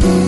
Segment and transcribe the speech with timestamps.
[0.00, 0.27] 그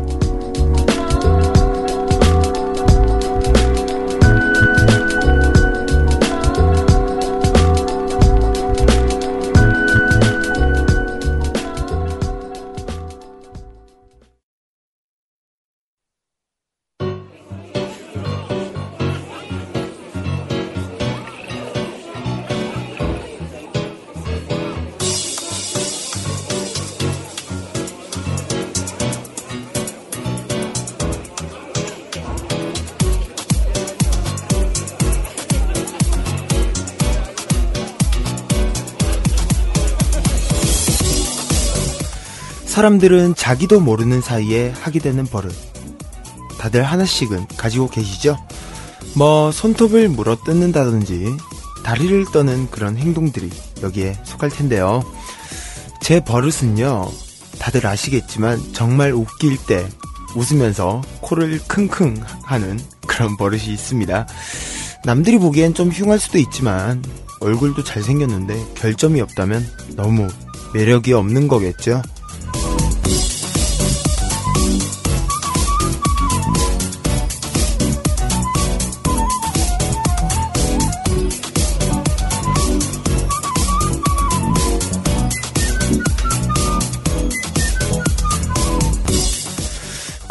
[42.81, 45.53] 사람들은 자기도 모르는 사이에 하게 되는 버릇.
[46.57, 48.39] 다들 하나씩은 가지고 계시죠?
[49.15, 51.27] 뭐, 손톱을 물어 뜯는다든지,
[51.83, 53.51] 다리를 떠는 그런 행동들이
[53.83, 55.03] 여기에 속할 텐데요.
[56.01, 57.11] 제 버릇은요,
[57.59, 59.87] 다들 아시겠지만, 정말 웃길 때
[60.35, 64.25] 웃으면서 코를 킁킁 하는 그런 버릇이 있습니다.
[65.05, 67.03] 남들이 보기엔 좀 흉할 수도 있지만,
[67.41, 70.27] 얼굴도 잘생겼는데 결점이 없다면 너무
[70.73, 72.01] 매력이 없는 거겠죠?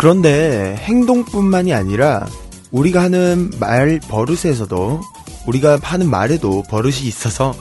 [0.00, 2.26] 그런데 행동뿐만이 아니라
[2.70, 5.02] 우리가 하는 말 버릇에서도
[5.46, 7.54] 우리가 하는 말에도 버릇이 있어서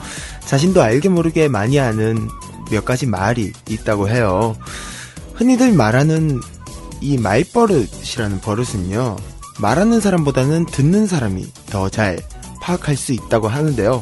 [0.45, 2.29] 자신도 알게 모르게 많이 하는
[2.71, 4.55] 몇 가지 말이 있다고 해요.
[5.33, 6.39] 흔히들 말하는
[7.01, 9.17] 이 말버릇이라는 버릇은요.
[9.59, 12.19] 말하는 사람보다는 듣는 사람이 더 잘
[12.61, 14.01] 파악할 수 있다고 하는데요.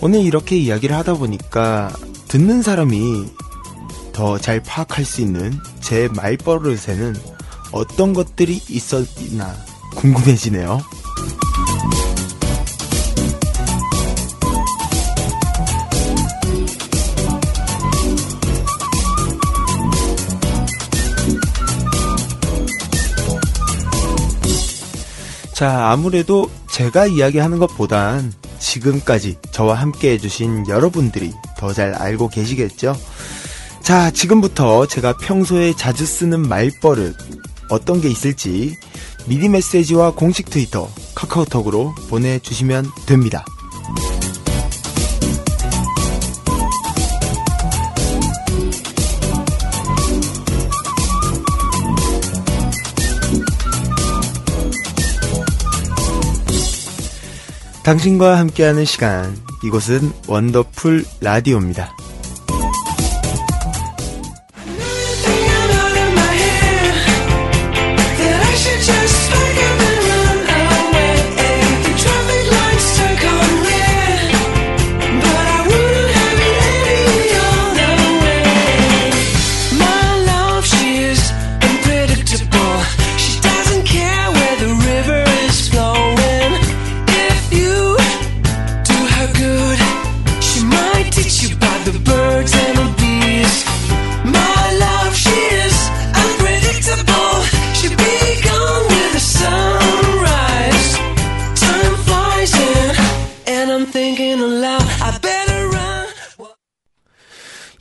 [0.00, 1.92] 오늘 이렇게 이야기를 하다 보니까
[2.28, 3.26] 듣는 사람이
[4.14, 7.39] 더 잘 파악할 수 있는 제 말버릇에는
[7.72, 9.54] 어떤 것들이 있었나
[9.96, 10.80] 궁금해지네요.
[25.52, 32.96] 자, 아무래도 제가 이야기하는 것보단 지금까지 저와 함께 해주신 여러분들이 더 잘 알고 계시겠죠?
[33.82, 37.14] 자, 지금부터 제가 평소에 자주 쓰는 말버릇
[37.70, 38.76] 어떤 게 있을지
[39.26, 43.44] 미리 메시지와 공식 트위터, 카카오톡으로 보내주시면 됩니다.
[57.82, 61.96] 당신과 함께하는 시간, 이곳은 원더풀 라디오입니다.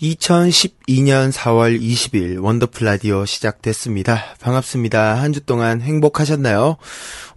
[0.02, 4.24] 2012년 4월 20일 원더풀 라디오 시작됐습니다.
[4.40, 5.16] 반갑습니다.
[5.22, 6.78] 한 주 동안 행복하셨나요?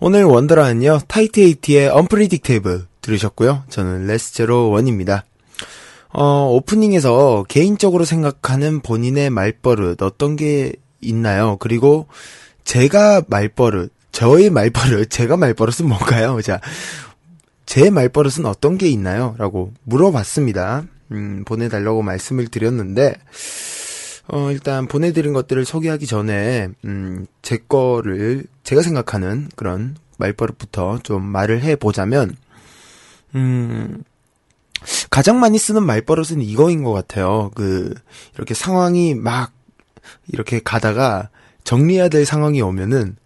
[0.00, 3.64] 오늘 원더라는요, 타이트 에이티의 Unpredictable 들으셨고요.
[3.68, 5.24] 저는 레스제로 원입니다.
[6.12, 11.56] 어, 오프닝에서 개인적으로 생각하는 본인의 말버릇 어떤 게 있나요?
[11.58, 12.06] 그리고
[12.64, 16.40] 제가 말버릇, 저의 말버릇, 제가 말버릇은 뭔가요?
[16.42, 16.60] 자,
[17.66, 19.34] 제 말버릇은 어떤 게 있나요?
[19.38, 20.84] 라고 물어봤습니다.
[21.12, 23.14] 음, 보내달라고 말씀을 드렸는데,
[24.28, 31.62] 어, 일단 보내드린 것들을 소개하기 전에, 음, 제 거를, 제가 생각하는 그런 말버릇부터 좀 말을
[31.62, 32.36] 해보자면,
[33.34, 34.02] 음,
[35.10, 37.50] 가장 많이 쓰는 말버릇은 이거인 것 같아요.
[37.54, 37.94] 그,
[38.34, 39.52] 이렇게 상황이 막,
[40.28, 41.28] 이렇게 가다가
[41.64, 43.16] 정리해야 될 상황이 오면은,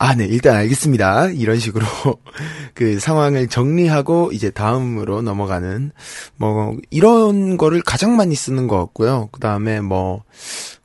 [0.00, 1.30] 아, 네, 일단 알겠습니다.
[1.30, 1.84] 이런 식으로
[2.72, 5.90] 그 상황을 정리하고 이제 다음으로 넘어가는
[6.36, 9.28] 뭐 이런 거를 가장 많이 쓰는 것 같고요.
[9.32, 10.22] 그 다음에 뭐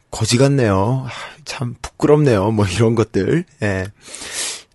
[0.09, 1.05] 거지 같네요.
[1.07, 1.11] 아,
[1.45, 2.49] 참 부끄럽네요.
[2.51, 3.45] 뭐 이런 것들.
[3.61, 3.85] 예.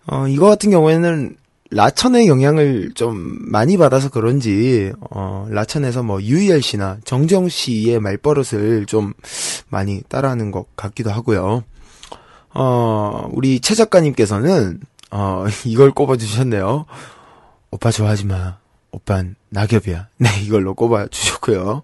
[0.07, 1.35] 어, 이거 같은 경우에는
[1.71, 9.13] 라천의 영향을 좀 많이 받아서 그런지 어, 라천에서 뭐 유희열 씨나 정정 씨의 말버릇을 좀
[9.67, 11.63] 많이 따라하는 것 같기도 하고요.
[12.53, 14.79] 어, 우리 최 작가님께서는,
[15.11, 16.85] 어, 이걸 꼽아주셨네요.
[17.71, 18.57] 오빠 좋아하지 마.
[18.91, 20.07] 오빤 낙엽이야.
[20.17, 21.83] 네, 이걸로 꼽아주셨고요.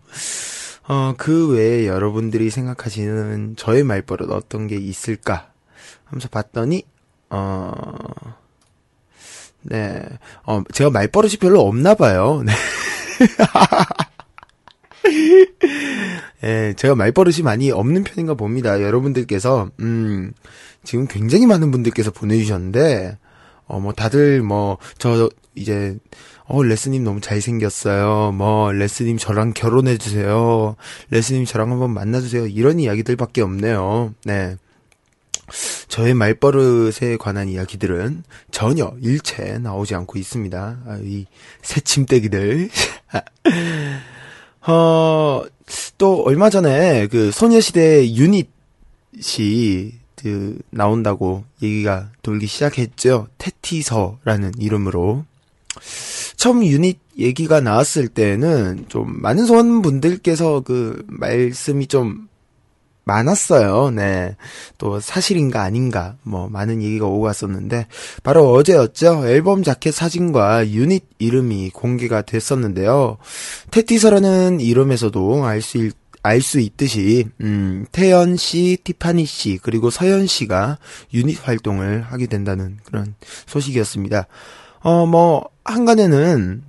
[0.87, 5.49] 어, 그 외에 여러분들이 생각하시는 저의 말버릇 어떤 게 있을까?
[6.05, 6.83] 하면서 봤더니,
[7.29, 7.71] 어,
[9.61, 10.03] 네,
[10.45, 12.43] 어, 제가 말버릇이 별로 없나 봐요.
[12.45, 12.53] 네.
[16.43, 18.81] 예, 제가 말버릇이 많이 없는 편인가 봅니다.
[18.81, 20.33] 여러분들께서, 음,
[20.83, 23.17] 지금 굉장히 많은 분들께서 보내주셨는데,
[23.67, 25.97] 어, 뭐, 다들 뭐, 저, 이제,
[26.45, 28.31] 어, 레스님 너무 잘생겼어요.
[28.33, 30.75] 뭐, 레스님 저랑 결혼해주세요.
[31.09, 32.47] 레스님 저랑 한번 만나주세요.
[32.47, 34.13] 이런 이야기들밖에 없네요.
[34.25, 34.57] 네.
[35.87, 40.79] 저의 말버릇에 관한 이야기들은 전혀 일체 나오지 않고 있습니다.
[40.85, 41.25] 아, 이
[41.61, 42.69] 새침대기들.
[44.67, 45.43] 어,
[45.97, 48.45] 또 얼마 전에 그 소녀시대 유닛이
[50.15, 53.27] 그 나온다고 얘기가 돌기 시작했죠.
[53.37, 55.25] 테티서라는 이름으로.
[56.35, 62.27] 처음 유닛 얘기가 나왔을 때는 좀 많은 소원분들께서 그 말씀이 좀
[63.05, 63.91] 많았어요.
[63.91, 64.35] 네.
[64.77, 67.87] 또 사실인가 아닌가 뭐 많은 얘기가 오고 갔었는데
[68.23, 69.27] 바로 어제였죠.
[69.27, 73.17] 앨범 자켓 사진과 유닛 이름이 공개가 됐었는데요.
[73.71, 75.91] 테티서라는 이름에서도 알수
[76.23, 80.79] 알수 있듯이 음, 태연 씨, 티파니 씨 그리고 서연 씨가
[81.13, 83.13] 유닛 활동을 하게 된다는 그런
[83.45, 84.27] 소식이었습니다.
[84.81, 86.63] 어 뭐 한간에는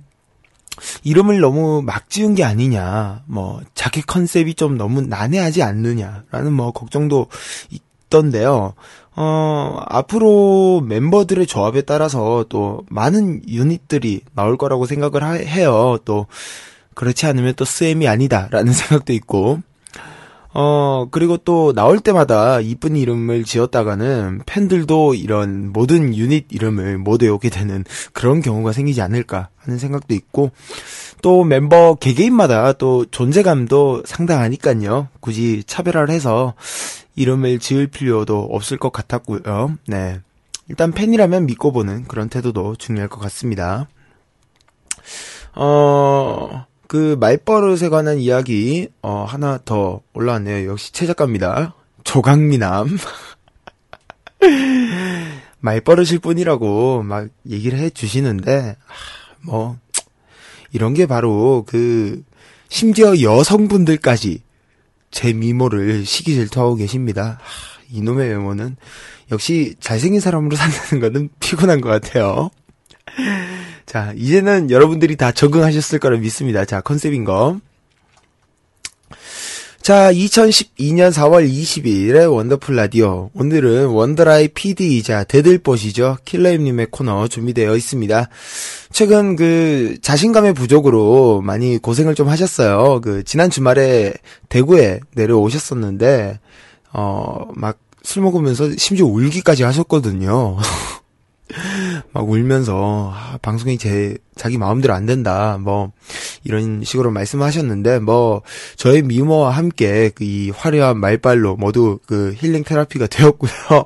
[1.03, 7.27] 이름을 너무 막 지은 게 아니냐, 뭐, 자켓 컨셉이 좀 너무 난해하지 않느냐라는 뭐, 걱정도
[7.69, 8.73] 있던데요.
[9.15, 15.97] 어, 앞으로 멤버들의 조합에 따라서 또 많은 유닛들이 나올 거라고 생각을 하, 해요.
[16.05, 16.27] 또,
[16.93, 19.59] 그렇지 않으면 또 스엠이 아니다라는 생각도 있고,
[20.59, 27.51] 어, 그리고 또 나올 때마다 이쁜 이름을 지었다가는 팬들도 이런 모든 유닛 이름을 못 외우게
[27.51, 30.49] 되는 그런 경우가 생기지 않을까 하는 생각도 있고,
[31.21, 35.09] 또 멤버 개개인마다 또 존재감도 상당하니까요.
[35.19, 36.55] 굳이 차별화를 해서
[37.15, 39.77] 이름을 지을 필요도 없을 것 같았고요.
[39.85, 40.21] 네.
[40.69, 43.87] 일단 팬이라면 믿고 보는 그런 태도도 중요할 것 같습니다.
[45.53, 50.69] 어, 그 말버릇에 관한 이야기 어 하나 더 올라왔네요.
[50.69, 51.75] 역시 최 작가입니다.
[52.03, 52.97] 조강미남
[55.59, 58.77] 말버릇일 뿐이라고 막 얘기를 해 주시는데
[59.41, 59.77] 뭐
[60.71, 62.23] 이런 게 바로 그
[62.69, 64.41] 심지어 여성분들까지
[65.11, 67.39] 제 미모를 시기 질투하고 계십니다.
[67.41, 68.75] 하, 이놈의 외모는
[69.31, 72.49] 역시 잘생긴 사람으로 산다는 거는 피곤한 것 같아요.
[73.87, 76.65] 자, 이제는 여러분들이 다 적응하셨을 거라 믿습니다.
[76.65, 77.59] 자, 컨셉인 거.
[79.81, 83.31] 자, 2012년 4월 22일에 원더풀 라디오.
[83.33, 86.17] 오늘은 원더라이 PD이자 대들보시죠.
[86.25, 88.27] 킬러임님의 코너 준비되어 있습니다.
[88.91, 92.99] 최근 그 자신감의 부족으로 많이 고생을 좀 하셨어요.
[92.99, 94.13] 그 지난 주말에
[94.49, 96.39] 대구에 내려오셨었는데,
[96.91, 100.55] 어, 막 술 먹으면서 심지어 울기까지 하셨거든요.
[102.13, 105.91] 막 울면서 아, 방송이 제 자기 마음대로 안 된다 뭐
[106.43, 108.43] 이런 식으로 말씀하셨는데 뭐
[108.75, 113.85] 저의 미모와 함께 그 이 화려한 말발로 모두 그 힐링 테라피가 되었고요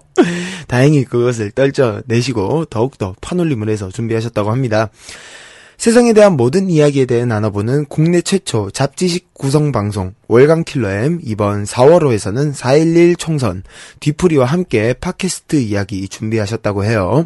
[0.67, 4.89] 다행히 그것을 떨쳐내시고 더욱더 판올림을 해서 준비하셨다고 합니다
[5.77, 12.53] 세상에 대한 모든 이야기에 대해 나눠보는 국내 최초 잡지식 구성 방송 월간 킬러엠 이번 4월호에서는
[12.53, 13.63] 4.11 총선
[13.99, 17.25] 뒤풀이와 함께 팟캐스트 이야기 준비하셨다고 해요.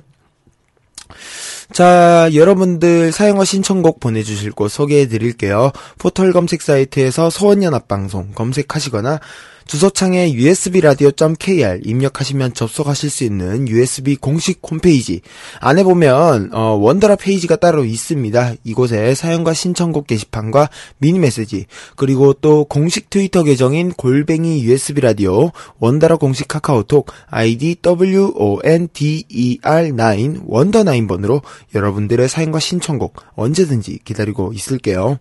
[1.71, 5.71] 자, 여러분들 사용과 신청곡 보내주실 곳 소개해 드릴게요.
[5.97, 9.19] 포털 검색 사이트에서 소원연합방송 검색하시거나
[9.67, 15.21] 주소창에 usbradio.kr 입력하시면 접속하실 수 있는 USB 공식 홈페이지
[15.59, 18.53] 안에 보면 어, 원더라 페이지가 따로 있습니다.
[18.63, 20.69] 이곳에 사연과 신청곡 게시판과
[20.99, 30.43] 미니 메시지 그리고 또 공식 트위터 계정인 골뱅이 USB 라디오 원더라 공식 카카오톡 아이디 WONDER9
[30.45, 31.41] 원더 9번으로
[31.73, 35.17] 여러분들의 사연과 신청곡 언제든지 기다리고 있을게요.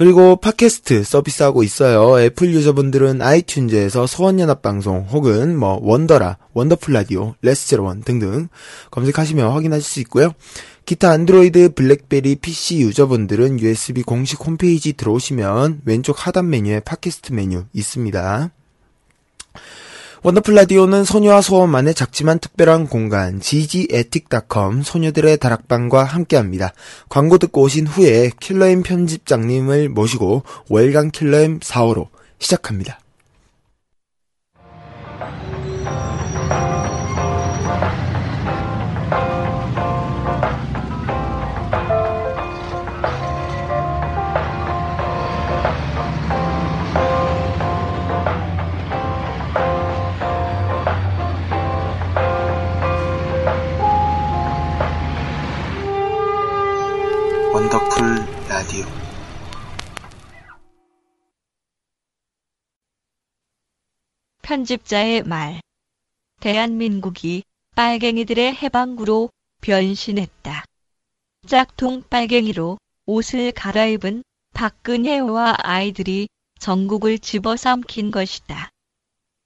[0.00, 2.18] 그리고 팟캐스트 서비스하고 있어요.
[2.22, 8.48] 애플 유저분들은 아이튠즈에서 소원연합방송 혹은 뭐 원더라, 원더풀 라디오, 레스제로원 등등
[8.92, 10.32] 검색하시면 확인하실 수 있고요.
[10.86, 18.50] 기타 안드로이드, 블랙베리, PC 유저분들은 USB 공식 홈페이지 들어오시면 왼쪽 하단 메뉴에 팟캐스트 메뉴 있습니다.
[20.22, 26.74] 원더풀 라디오는 소녀와 소원만의 작지만 특별한 공간 ggetic.com 소녀들의 다락방과 함께합니다.
[27.08, 32.08] 광고 듣고 오신 후에 킬러임 편집장님을 모시고 월간 킬러임 4호로
[32.38, 32.99] 시작합니다.
[64.50, 65.60] 편집자의 말.
[66.40, 67.44] 대한민국이
[67.76, 69.30] 빨갱이들의 해방구로
[69.60, 70.64] 변신했다.
[71.46, 72.76] 짝퉁 빨갱이로
[73.06, 76.26] 옷을 갈아입은 박근혜와 아이들이
[76.58, 78.70] 전국을 집어삼킨 것이다.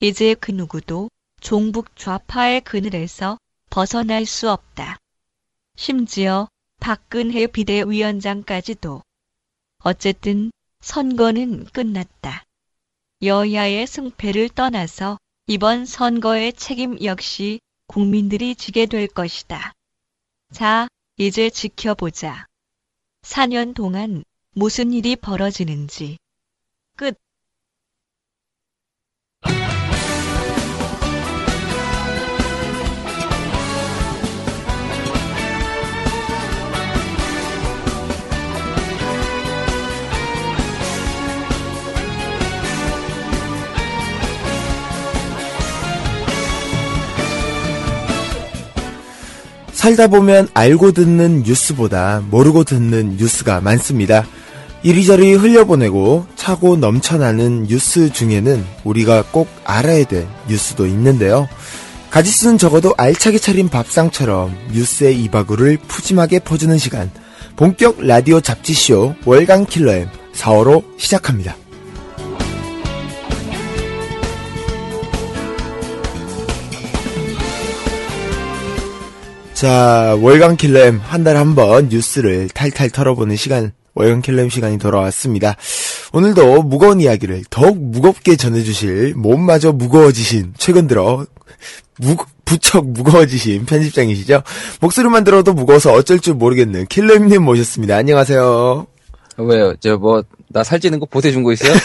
[0.01, 3.37] 이제 그 누구도 종북 좌파의 그늘에서
[3.69, 4.97] 벗어날 수 없다.
[5.77, 6.49] 심지어
[6.81, 9.03] 박근혜 비대위원장까지도.
[9.81, 12.45] 어쨌든 선거는 끝났다.
[13.25, 19.73] 여야의 승패를 떠나서 이번 선거의 책임 역시 국민들이 지게 될 것이다.
[20.53, 22.47] 자, 이제 지켜보자.
[23.23, 26.19] 4년 동안 무슨 일이 벌어지는지.
[26.97, 27.19] 끝.
[49.85, 54.25] 살다 보면 알고 듣는 뉴스보다 모르고 듣는 뉴스가 많습니다.
[54.83, 61.51] 이리저리 흘려보내고 차고 넘쳐나는 뉴스 중에는 우리가 꼭 알아야 될 뉴스도 있는데요.
[62.09, 67.11] 가지수는 적어도 알차게 차린 밥상처럼 뉴스의 이바구를 푸짐하게 퍼주는 시간.
[67.55, 71.57] 본격 라디오 잡지쇼 월간 킬러엠 4호로 시작합니다.
[79.65, 85.57] 자, 월간 킬러엠 한 달에 한 번 뉴스를 탈탈 털어보는 시간, 월간 킬러엠 시간이 돌아왔습니다.
[86.13, 91.25] 오늘도 무거운 이야기를 더욱 무겁게 전해주실 몸마저 무거워지신 최근 들어
[91.99, 94.43] 무, 부쩍 무거워지신 편집장이시죠?
[94.83, 97.97] 목소리만 들어도 무거워서 어쩔 줄 모르겠는 킬러임님 모셨습니다.
[97.97, 98.87] 안녕하세요.
[99.39, 99.75] 왜요?
[99.81, 101.73] 저 뭐 나 살찌는 거 보태준 거 있어요?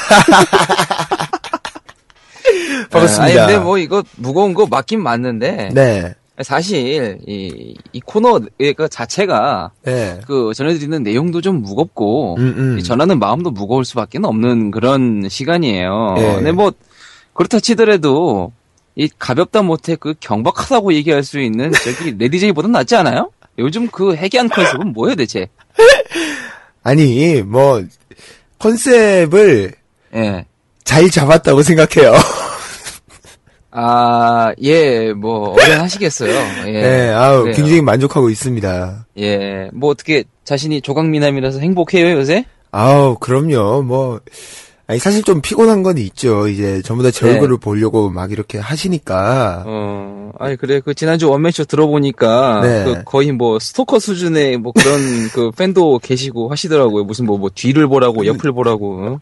[2.92, 3.24] 반갑습니다.
[3.24, 9.72] 아니 근데 뭐 이거 무거운 거 맞긴 맞는데 네, 사실 이, 이 코너의 그 자체가
[9.84, 10.20] 네.
[10.26, 12.80] 그 전해드리는 내용도 좀 무겁고 음, 음.
[12.80, 16.16] 이 전하는 마음도 무거울 수밖에 없는 그런 시간이에요.
[16.18, 16.36] 예.
[16.36, 16.72] 근데 뭐
[17.34, 18.52] 그렇다 치더라도
[18.96, 23.32] 이 가볍다 못해 그 경박하다고 얘기할 수 있는 저기 레디제이보다 낫지 않아요?
[23.58, 25.48] 요즘 그 해괴한 컨셉은 뭐예요 대체?
[26.84, 27.84] 아니, 뭐,
[28.58, 29.74] 컨셉을
[30.16, 30.46] 예.
[30.84, 32.14] 잘 잡았다고 생각해요.
[33.72, 36.34] 아, 예, 뭐, 어련하시겠어요.
[36.68, 36.72] 예.
[36.82, 37.56] 네, 아우, 그래요.
[37.56, 39.06] 굉장히 만족하고 있습니다.
[39.20, 42.46] 예, 뭐 어떻게 자신이 조각미남이라서 행복해요, 요새?
[42.72, 43.84] 아우, 그럼요.
[43.84, 44.20] 뭐,
[44.90, 46.48] 아니, 사실 좀 피곤한 건 있죠.
[46.48, 47.34] 이제 전부 다제 네.
[47.34, 49.64] 얼굴을 보려고 막 이렇게 하시니까.
[49.68, 52.84] 어, 아니, 그래, 그 지난주 원맨쇼 들어보니까, 네.
[52.86, 54.98] 그 거의 뭐 스토커 수준의 뭐 그런
[55.32, 57.04] 그 팬도 계시고 하시더라고요.
[57.04, 59.06] 무슨 뭐, 뭐 뒤를 보라고, 옆을 보라고.
[59.06, 59.22] 어?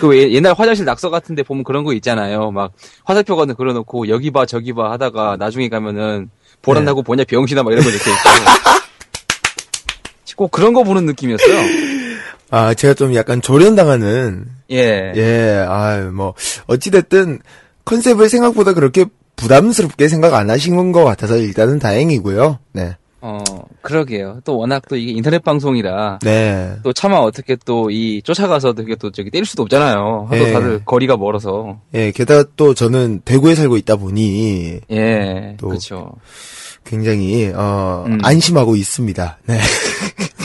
[0.00, 2.50] 그왜 옛날 화장실 낙서 같은데 보면 그런 거 있잖아요.
[2.50, 2.72] 막
[3.04, 6.28] 화살표 같은 거 그려놓고 여기 봐, 저기 봐 하다가 나중에 가면은
[6.60, 8.20] 보란다고 보냐, 병신아 막 이런 거 이렇게 있고.
[10.36, 11.95] 꼭 그런 거 보는 느낌이었어요.
[12.50, 15.12] 아, 제가 좀 약간 조련당하는, 예.
[15.16, 16.34] 예, 아, 뭐,
[16.66, 17.40] 어찌됐든,
[17.84, 19.04] 컨셉을 생각보다 그렇게
[19.36, 22.58] 부담스럽게 생각 안 하신 것 같아서 일단은 다행이고요.
[22.72, 22.96] 네.
[23.20, 23.42] 어,
[23.82, 24.40] 그러게요.
[24.44, 26.76] 또 워낙 또 이게 인터넷 방송이라 네.
[26.84, 30.28] 또 차마 어떻게 또 이 쫓아가서 어떻게 또 저기 때릴 수도 없잖아요.
[30.30, 30.52] 하도 예.
[30.52, 31.80] 다들 거리가 멀어서.
[31.94, 36.12] 예, 게다가 또 저는 대구에 살고 있다 보니 예, 또- 그렇죠.
[36.84, 38.18] 굉장히 어 음.
[38.22, 39.38] 안심하고 있습니다.
[39.46, 39.58] 네.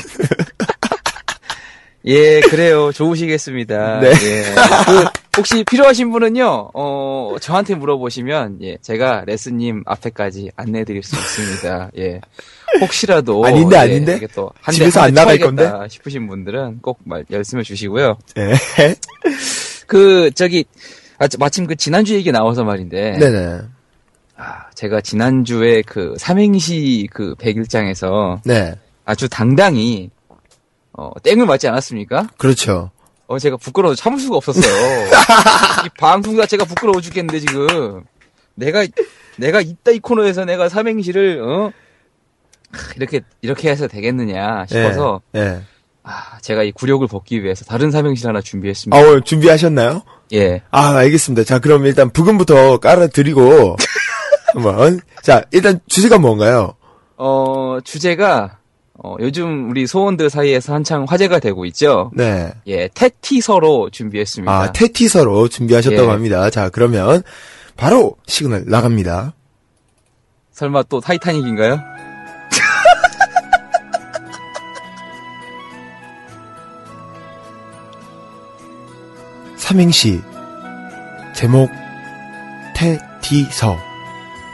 [2.05, 2.91] 예, 그래요.
[2.91, 3.99] 좋으시겠습니다.
[3.99, 4.07] 네.
[4.09, 4.43] 예.
[4.85, 11.91] 그, 혹시 필요하신 분은요, 어, 저한테 물어보시면, 예, 제가 레스님 앞에까지 안내해드릴 수 있습니다.
[11.99, 12.19] 예.
[12.81, 13.45] 혹시라도.
[13.45, 14.15] 아닌데, 예, 아닌데?
[14.17, 18.17] 이게 또, 한 집에서 대, 안 나갈 쳐야겠다 싶으신 분들은 꼭 말, 말씀해 주시고요.
[18.37, 18.53] 예.
[19.85, 20.65] 그, 저기,
[21.19, 23.17] 아, 저- 마침 그 지난주 얘기 나와서 말인데.
[23.19, 23.59] 네네.
[24.37, 28.73] 아, 제가 지난주에 그 삼행시 그 백일장에서 네.
[29.05, 30.09] 아주 당당히,
[30.93, 32.29] 어, 땡을 맞지 않았습니까?
[32.37, 32.91] 그렇죠.
[33.27, 34.63] 어, 제가 부끄러워 참을 수가 없었어요.
[35.85, 38.03] 이 방송 자체가 부끄러워 죽겠는데, 지금.
[38.55, 38.85] 내가,
[39.37, 41.71] 내가 이따 이 코너에서 내가 삼행시를, 어?
[42.71, 45.61] 하, 이렇게, 이렇게 해서 되겠느냐 싶어서, 예.
[46.03, 48.97] 아, 제가 이 굴욕을 벗기 위해서 다른 삼행시를 하나 준비했습니다.
[48.97, 50.01] 아, 오늘 준비하셨나요?
[50.33, 50.61] 예.
[50.71, 51.43] 아, 알겠습니다.
[51.43, 53.75] 자, 그럼 일단 브금부터 깔아드리고
[54.53, 56.73] 한번 자, 일단 주제가 뭔가요?
[57.17, 58.57] 어, 주제가,
[59.03, 62.11] 어, 요즘 우리 소원들 사이에서 한창 화제가 되고 있죠.
[62.13, 62.51] 네.
[62.67, 64.51] 예, 태티서로 준비했습니다.
[64.51, 66.07] 아, 태티서로 준비하셨다고 예.
[66.07, 66.51] 합니다.
[66.51, 67.23] 자, 그러면
[67.75, 69.33] 바로 시그널 나갑니다.
[70.51, 71.79] 설마 또 타이타닉인가요?
[79.57, 80.21] 삼행시
[81.33, 81.71] 제목
[82.75, 83.79] 테티서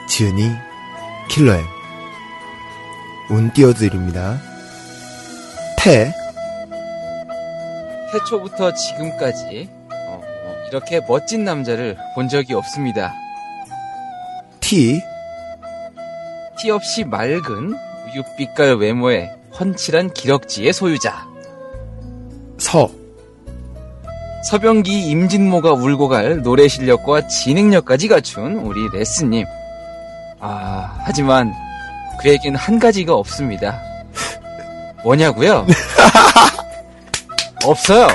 [0.07, 0.51] 지은이
[1.29, 1.76] 킬러엠
[3.29, 4.39] 운 띄워드립니다.
[5.77, 6.13] 태
[8.11, 13.13] 태초부터 지금까지 어, 어, 이렇게 멋진 남자를 본 적이 없습니다.
[14.59, 15.01] 티
[16.59, 17.75] 티 없이 맑은
[18.07, 21.27] 우유빛깔 외모의 훤칠한 기럭지의 소유자.
[22.57, 22.89] 서
[24.49, 29.45] 서병기 임진모가 울고 갈 노래 실력과 진행력까지 갖춘 우리 레스님.
[30.39, 31.53] 아, 하지만
[32.21, 33.81] 그에겐 한 가지가 없습니다.
[35.03, 35.65] 뭐냐고요?
[37.63, 38.07] 없어요.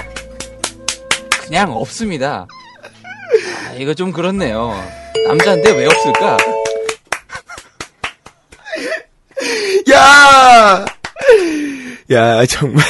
[1.46, 2.46] 그냥 없습니다.
[3.68, 4.72] 아, 이거 좀 그렇네요.
[5.26, 6.36] 남자인데 왜 없을까?
[9.92, 10.84] 야!
[12.10, 12.84] 야, 정말.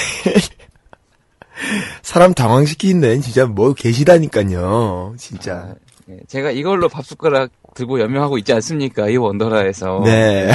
[2.02, 5.14] 사람 당황시키는 진짜 뭐 계시다니까요.
[5.18, 5.74] 진짜.
[6.10, 9.08] 예, 제가 이걸로 밥숟가락 들고 연명하고 있지 않습니까?
[9.08, 10.02] 이 원더라에서.
[10.04, 10.52] 네.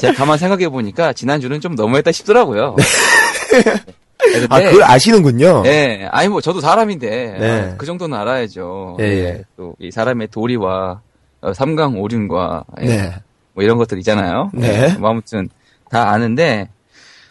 [0.00, 2.76] 제가 가만 생각해 보니까 지난주는 좀 너무했다 싶더라고요.
[2.78, 5.62] 네, 아, 근데, 그걸 아시는군요.
[5.66, 7.50] 예, 아니 뭐 저도 사람인데 네.
[7.72, 8.96] 아, 그 정도는 알아야죠.
[9.00, 9.44] 예, 예.
[9.56, 11.00] 또 이 사람의 도리와
[11.42, 13.14] 어, 삼강 오륜과 예, 네.
[13.54, 14.50] 뭐 이런 것들 있잖아요.
[14.54, 14.88] 네.
[14.90, 15.48] 예, 뭐 아무튼
[15.90, 16.68] 다 아는데,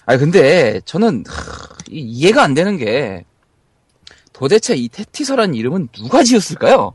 [0.06, 3.24] 아 근데 저는 하, 이- 이해가 안 되는 게
[4.34, 6.94] 도대체 이 테티서란 이름은 누가 지었을까요?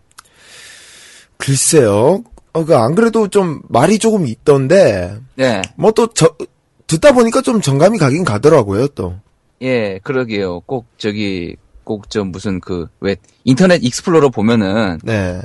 [1.37, 2.23] 글쎄요.
[2.55, 5.61] 어, 그, 안 그래도 좀 말이 조금 있던데, 네.
[5.77, 6.35] 뭐 또, 저,
[6.87, 9.17] 듣다 보니까 좀 정감이 가긴 가더라고요, 또.
[9.63, 10.61] 예, 그러게요.
[10.61, 15.41] 꼭 저기 꼭 좀 무슨 그 왜 인터넷 익스플로러 보면은 네.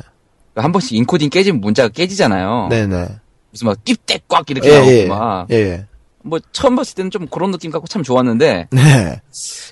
[0.55, 2.67] 한 번씩 인코딩 깨지면 문자가 깨지잖아요.
[2.69, 3.07] 네네.
[3.51, 5.05] 무슨 막 띠떼 꽉 이렇게 예, 나오고 예.
[5.07, 5.47] 막.
[5.51, 5.85] 예, 예.
[6.29, 9.21] 뭐 처음 봤을 때는 좀 그런 느낌 갖고 참 좋았는데 네.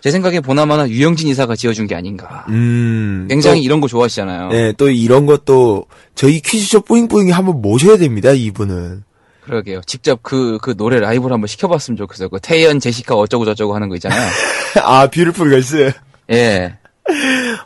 [0.01, 2.45] 제 생각에 보나마나 유영진 이사가 지어준 게 아닌가.
[2.49, 3.27] 음.
[3.29, 4.49] 굉장히 이런 거 좋아하시잖아요.
[4.49, 9.03] 또, 네, 또 이런 것도 저희 퀴즈쇼 뿌잉뿌잉이 한번 모셔야 됩니다, 이분은.
[9.43, 9.81] 그러게요.
[9.85, 12.29] 직접 그, 그 노래 라이브를 한번 시켜봤으면 좋겠어요.
[12.29, 14.29] 그 태연, 제시카 어쩌고 저쩌고 하는 거 있잖아요.
[14.83, 15.91] 아, beautiful girls.
[16.31, 16.77] 예.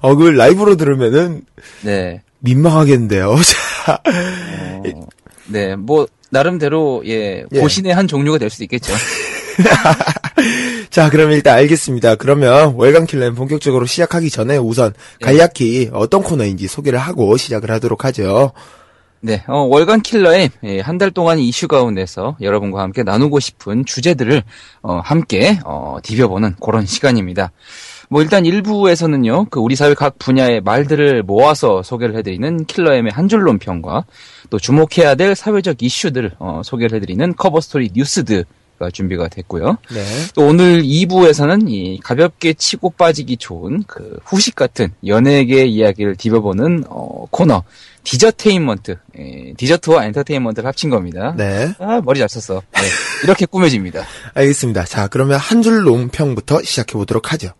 [0.01, 1.41] 어, 그 라이브로 들으면은
[1.81, 2.21] 네.
[2.39, 3.35] 민망하겠는데요.
[3.85, 5.07] 자, 어,
[5.47, 5.75] 네.
[5.75, 7.59] 뭐, 나름대로, 예, 예.
[7.59, 8.93] 고신의 한 종류가 될 수도 있겠죠.
[10.89, 12.15] 자, 그럼 일단 알겠습니다.
[12.15, 15.25] 그러면 월간 킬러는 본격적으로 시작하기 전에 우선 예.
[15.25, 18.53] 간략히 어떤 코너인지 소개를 하고 시작을 하도록 하죠.
[19.23, 20.49] 네, 어, 월간 킬러의
[20.81, 24.41] 한달 동안 이슈 가운데서 여러분과 함께 나누고 싶은 주제들을
[24.81, 27.51] 어, 함께 어, 디벼보는 그런 시간입니다.
[28.09, 33.43] 뭐 일단 1부에서는요, 그 우리 사회 각 분야의 말들을 모아서 소개를 해드리는 킬러엠의 한 줄
[33.43, 34.05] 논평과
[34.51, 39.77] 또 주목해야 될 사회적 이슈들 어, 소개를 해드리는 커버 스토리 뉴스드가 준비가 됐고요.
[39.93, 40.03] 네.
[40.35, 47.25] 또 오늘 2부에서는 이 가볍게 치고 빠지기 좋은 그 후식 같은 연예계 이야기를 디벼보는 어,
[47.31, 47.63] 코너
[48.03, 51.33] 디저테인먼트 예, 디저트와 엔터테인먼트를 합친 겁니다.
[51.37, 51.71] 네.
[51.79, 52.61] 아 머리 잘 썼어.
[52.73, 52.81] 네,
[53.23, 54.03] 이렇게 꾸며집니다.
[54.35, 54.83] 알겠습니다.
[54.85, 57.51] 자, 그러면 한 줄 논평부터 시작해 보도록 하죠.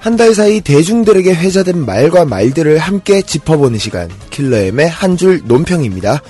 [0.00, 6.22] 한 달 사이 대중들에게 회자된 말과 말들을 함께 짚어보는 시간, 킬러엠의 한 줄 논평입니다.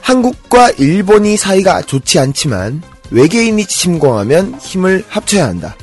[0.00, 5.76] 한국과 일본이 사이가 좋지 않지만 외계인이 침공하면 힘을 합쳐야 한다.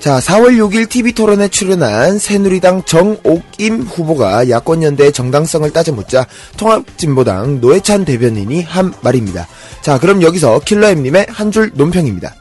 [0.00, 6.26] 자, 4월 6일 TV 토론에 출연한 새누리당 정옥임 후보가 야권연대의 정당성을 따져 묻자
[6.56, 9.46] 통합진보당 노회찬 대변인이 한 말입니다.
[9.80, 12.34] 자, 그럼 여기서 킬러엠님의 한 줄 논평입니다.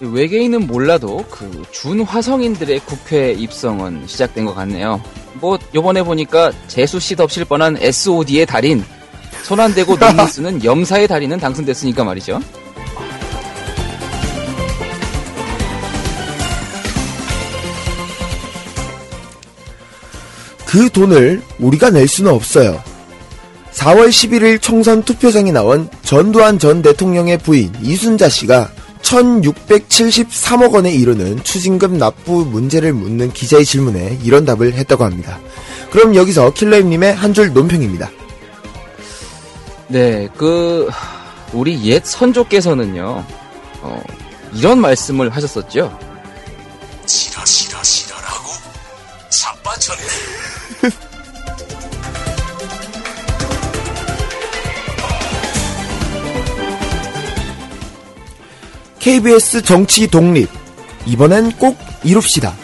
[0.00, 5.02] 외계인은 몰라도 그 준화성인들의 국회 입성은 시작된 것 같네요.
[5.34, 8.84] 뭐 요번에 보니까 재수 씨 덮칠 뻔한 SOD의 달인
[9.42, 12.40] 손안 대고 눈을 쓰는 염사의 달인은 당선됐으니까 말이죠.
[20.66, 22.82] 그 돈을 우리가 낼 수는 없어요.
[23.72, 28.70] 4월 11일 총선 투표장에 나온 전두환 전 대통령의 부인 이순자 씨가
[29.08, 35.38] 1673억 원에 이르는 추징금 납부 문제를 묻는 기자의 질문에 이런 답을 했다고 합니다.
[35.90, 38.10] 그럼 여기서 킬러임님의 한 줄 논평입니다.
[39.88, 40.88] 네, 그
[41.52, 43.24] 우리 옛 선조께서는요,
[43.82, 44.02] 어,
[44.54, 45.96] 이런 말씀을 하셨었죠.
[47.06, 47.46] 싫어라고
[59.08, 60.50] KBS 정치 독립.
[61.06, 62.54] 이번엔 꼭 이룹시다.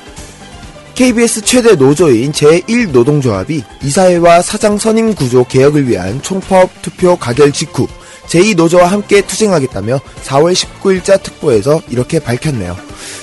[0.94, 7.88] KBS 최대 노조인 제1노동조합이 이사회와 사장 선임 구조 개혁을 위한 총파업 투표 가결 직후
[8.26, 12.76] 제2노조와 함께 투쟁하겠다며 4월 19일자 특보에서 이렇게 밝혔네요.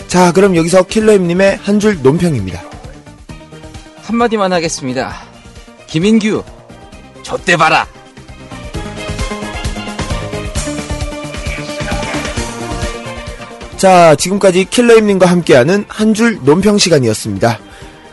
[0.07, 2.59] 자, 그럼 여기서 킬러임님의 한 줄 논평입니다.
[4.01, 5.15] 한마디만 하겠습니다.
[5.85, 6.43] 김인규,
[7.21, 7.85] 좆대 봐라.
[13.81, 17.57] 자, 지금까지 킬러임님과 함께하는 한 줄 논평 시간이었습니다.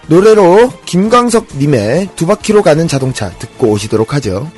[0.07, 4.51] 노래로 김광석님의 두 바퀴로 가는 자동차 듣고 오시도록 하죠.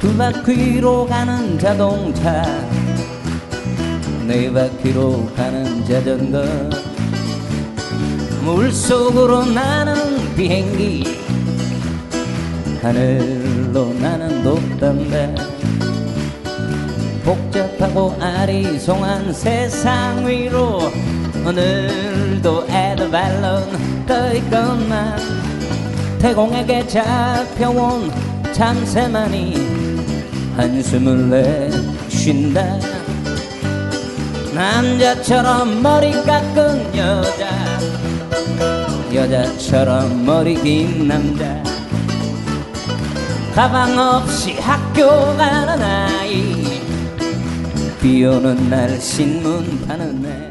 [0.00, 2.42] 두 바퀴로 가는 자동차
[4.26, 6.42] 네 바퀴로 가는 자전거
[8.42, 11.04] 물속으로 나는 비행기
[12.82, 15.49] 하늘로 나는 높단다
[17.30, 20.90] 복잡하고 아리송한 세상 위로
[21.46, 25.16] 오늘도 에드발론 떠있건만
[26.18, 28.10] 태공에게 잡혀온
[28.52, 29.54] 참새만이
[30.56, 32.78] 한숨을 내쉰다.
[34.52, 37.48] 남자처럼 머리 깎은 여자
[39.14, 41.62] 여자처럼 머리 긴 남자.
[43.54, 46.59] 가방 없이 학교 가는 아이
[48.02, 50.50] 비 오는 날 신문 파는 애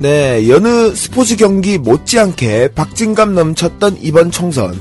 [0.00, 4.74] 네, 여느 스포츠 경기 못지않게 박진감 넘쳤던 이번 총선.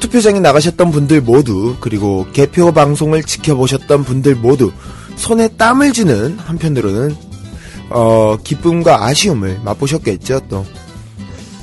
[0.00, 4.72] 투표장에 나가셨던 분들 모두, 그리고 개표 방송을 지켜보셨던 분들 모두,
[5.16, 7.16] 손에 땀을 쥐는 한편으로는,
[7.90, 10.64] 어, 기쁨과 아쉬움을 맛보셨겠죠, 또.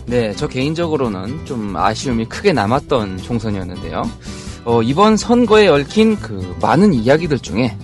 [0.06, 4.04] 네, 저 개인적으로는 좀 아쉬움이 크게 남았던 총선이었는데요.
[4.66, 7.78] 어, 이번 선거에 얽힌 그 많은 이야기들 중에 에,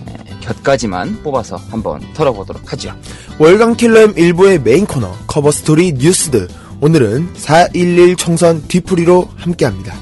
[0.44, 2.94] 몇 가지만 뽑아서 한번 털어보도록 하죠.
[3.38, 6.48] 월간 킬러엠 일부의 메인 코너, 커버 스토리 뉴스드.
[6.80, 9.94] 오늘은 4.11 총선 뒤풀이로 함께 합니다.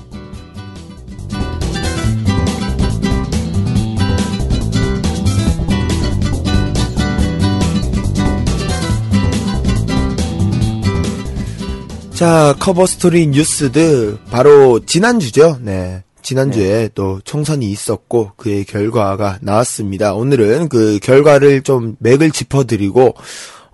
[12.19, 15.59] 자, 커버 스토리 뉴스드 바로 지난주죠.
[15.61, 16.03] 네.
[16.21, 20.15] 지난주에 또 총선이 있었고 그의 결과가 나왔습니다.
[20.15, 23.15] 오늘은 그 결과를 좀 맥을 짚어 드리고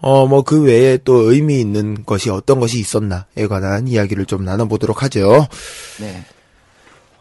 [0.03, 4.67] 어 뭐 그 외에 또 의미 있는 것이 어떤 것이 있었나에 관한 이야기를 좀 나눠
[4.67, 5.49] 보도록 하죠.
[5.99, 6.27] 네.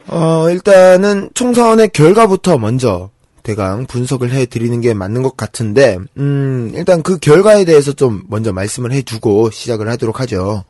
[0.08, 3.12] 어 일단은 총선의 결과부터 먼저
[3.44, 8.52] 대강 분석을 해 드리는 게 맞는 것 같은데 음 일단 그 결과에 대해서 좀 먼저
[8.52, 10.66] 말씀을 해두고 시작을 하도록 하죠.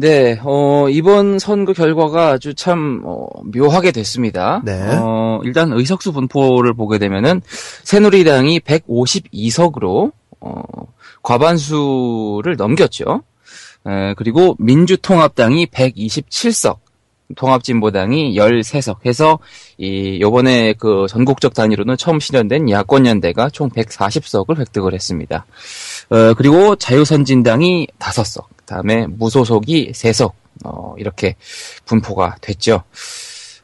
[0.00, 4.62] 네, 어, 이번 선거 결과가 아주 참, 어, 묘하게 됐습니다.
[4.64, 4.80] 네.
[4.98, 7.42] 어, 일단 의석수 분포를 보게 되면은,
[7.84, 10.10] 새누리당이 152석으로,
[10.40, 10.62] 어,
[11.22, 13.24] 과반수를 넘겼죠.
[13.86, 16.78] 에, 그리고 민주통합당이 127석,
[17.36, 19.38] 통합진보당이 13석 해서
[19.78, 25.46] 이 요번에 그 전국적 단위로는 처음 실현된 야권 연대가 총 140석을 획득을 했습니다.
[26.10, 30.32] 어, 그리고 자유선진당이 5석, 그다음에 무소속이 3석
[30.64, 31.36] 어, 이렇게
[31.84, 32.82] 분포가 됐죠.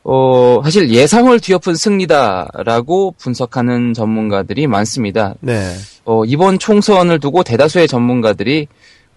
[0.09, 5.35] 어, 사실 예상을 뒤엎은 승리다라고 분석하는 전문가들이 많습니다.
[5.41, 5.75] 네.
[6.05, 8.69] 어, 이번 총선을 두고 대다수의 전문가들이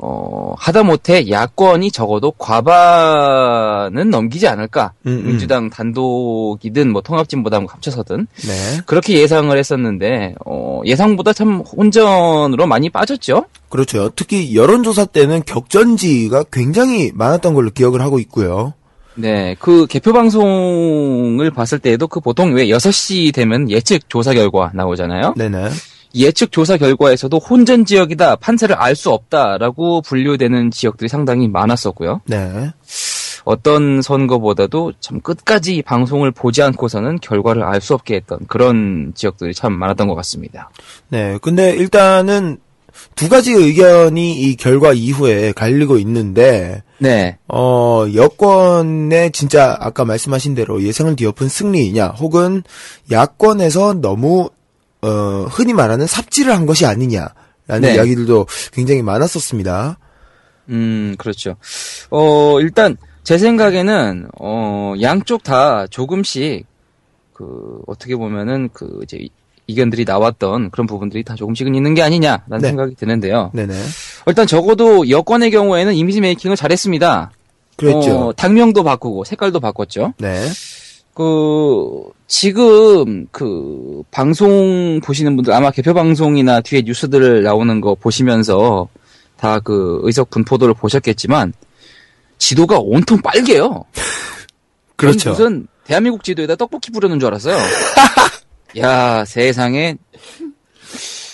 [0.02, 4.94] 어, 하다못해 야권이 적어도 과반은 넘기지 않을까.
[5.06, 5.28] 음, 음.
[5.28, 8.82] 민주당 단독이든 뭐 통합진보당 합쳐서든 네.
[8.86, 13.46] 그렇게 예상을 했었는데 어, 예상보다 참 혼전으로 많이 빠졌죠.
[13.68, 14.10] 그렇죠.
[14.16, 18.74] 특히 여론조사 때는 격전지가 굉장히 많았던 걸로 기억을 하고 있고요.
[19.16, 25.34] 네, 그 개표 방송을 봤을 때에도 그 보통 왜 6시 되면 예측 조사 결과 나오잖아요.
[25.36, 25.70] 네네.
[26.16, 32.22] 예측 조사 결과에서도 혼전 지역이다, 판세를 알 수 없다라고 분류되는 지역들이 상당히 많았었고요.
[32.26, 32.72] 네.
[33.46, 39.74] 어떤 선거보다도 참 끝까지 방송을 보지 않고서는 결과를 알 수 없게 했던 그런 지역들이 참
[39.74, 40.70] 많았던 것 같습니다.
[41.08, 41.38] 네.
[41.42, 42.58] 근데 일단은
[43.16, 50.84] 두 가지 의견이 이 결과 이후에 갈리고 있는데, 네, 어, 여권의 진짜 아까 말씀하신 대로
[50.84, 52.64] 예상을 뒤엎은 승리이냐, 혹은
[53.10, 54.50] 야권에서 너무,
[55.02, 57.96] 어, 흔히 말하는 삽질을 한 것이 아니냐라는 네.
[57.96, 59.98] 이야기들도 굉장히 많았었습니다.
[60.70, 61.56] 음, 그렇죠.
[62.12, 66.66] 어, 일단, 제 생각에는, 어, 양쪽 다 조금씩,
[67.34, 69.30] 그, 어떻게 보면은, 그, 이제, 이-
[69.68, 72.68] 이견들이 나왔던 그런 부분들이 다 조금씩은 있는 게 아니냐라는 네.
[72.70, 73.52] 생각이 드는데요.
[73.54, 73.74] 네네.
[74.26, 77.32] 일단 적어도 여권의 경우에는 이미지 메이킹을 잘했습니다.
[77.76, 78.30] 그랬죠.
[78.30, 80.16] 어, 당명도 바꾸고 색깔도 바꿨죠.
[80.18, 80.44] 네.
[81.20, 88.88] 그 지금 그 방송 보시는 분들 아마 개표 방송이나 뒤에 뉴스들 나오는 거 보시면서
[89.36, 91.52] 다 그 의석 분포도를 보셨겠지만
[92.38, 93.84] 지도가 온통 빨개요.
[94.96, 95.32] 그렇죠.
[95.32, 97.58] 무슨 대한민국 지도에다 떡볶이 뿌려놓은 줄 알았어요.
[98.80, 99.98] 야 세상에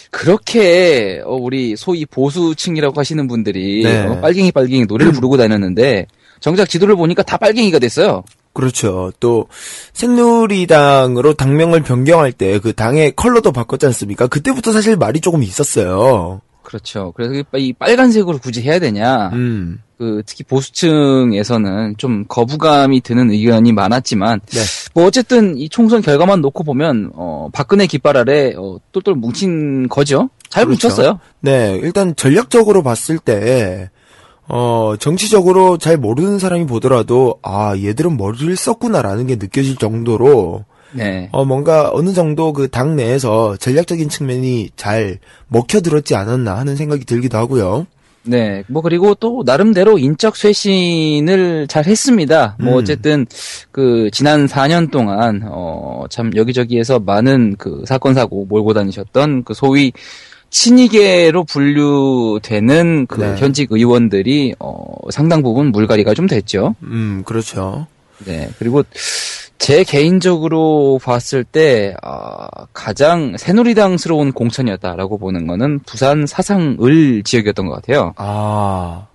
[0.10, 4.08] 그렇게 어, 우리 소위 보수층이라고 하시는 분들이 네.
[4.08, 6.08] 어, 빨갱이 빨갱이 노래를 부르고 다녔는데
[6.39, 8.24] 정작 지도를 보니까 다 빨갱이가 됐어요.
[8.56, 9.12] 그렇죠.
[9.20, 9.48] 또
[9.94, 14.28] 새누리당으로 당명을 변경할 때 그 당의 컬러도 바꿨지 않습니까?
[14.28, 16.41] 그때부터 사실 말이 조금 있었어요.
[16.63, 17.12] 그렇죠.
[17.15, 19.30] 그래서 이- 이 빨간색으로 굳이 해야 되냐?
[19.34, 19.80] 음.
[19.98, 24.60] 그 특히 보수층에서는 좀 거부감이 드는 의견이 많았지만 네.
[24.94, 30.30] 뭐 어쨌든 이 총선 결과만 놓고 보면 어 박근혜 깃발 아래 어, 똘똘 뭉친 거죠.
[30.50, 30.88] 잘 그렇죠.
[30.88, 31.20] 뭉쳤어요.
[31.41, 33.89] 네, 일단 전략적으로 봤을 때,
[34.47, 41.29] 어, 정치적으로 잘 모르는 사람이 보더라도, 아, 얘들은 머리를 썼구나라는 게 느껴질 정도로, 네.
[41.31, 47.38] 어, 뭔가 어느 정도 그 당 내에서 전략적인 측면이 잘 먹혀들었지 않았나 하는 생각이 들기도
[47.38, 47.88] 하고요.
[48.27, 48.63] 네.
[48.67, 52.55] 뭐 그리고 또 나름대로 인적 쇄신을 잘 했습니다.
[52.60, 52.77] 뭐 음.
[52.79, 53.25] 어쨌든
[53.71, 59.91] 그 지난 4년 동안 어 참 여기저기에서 많은 그 사건 사고 몰고 다니셨던 그 소위
[60.56, 63.36] 친이계로 분류되는 그 네.
[63.36, 66.76] 현직 의원들이 어 상당 부분 물갈이가 좀 됐죠.
[66.84, 67.88] 음, 그렇죠.
[68.26, 68.50] 네.
[68.58, 68.84] 그리고
[69.58, 78.13] 제 개인적으로 봤을 때 아, 가장 새누리당스러운 공천이었다라고 보는 거는 부산 사상을 지역이었던 것 같아요.
[78.15, 79.08] 아,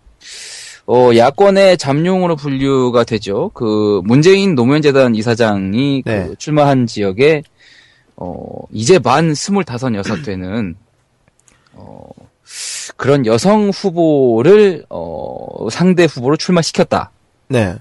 [0.86, 3.50] 어, 야권의 잠룡으로 분류가 되죠.
[3.54, 6.26] 그 문재인 노무현재단 이사장이 네.
[6.26, 7.44] 그 출마한 지역에
[8.16, 8.36] 어,
[8.72, 10.76] 이제 만 스물다섯 여섯 되는
[11.80, 12.08] 어,
[12.96, 17.10] 그런 여성 후보를 어, 상대 후보로 출마시켰다.
[17.48, 17.76] 네.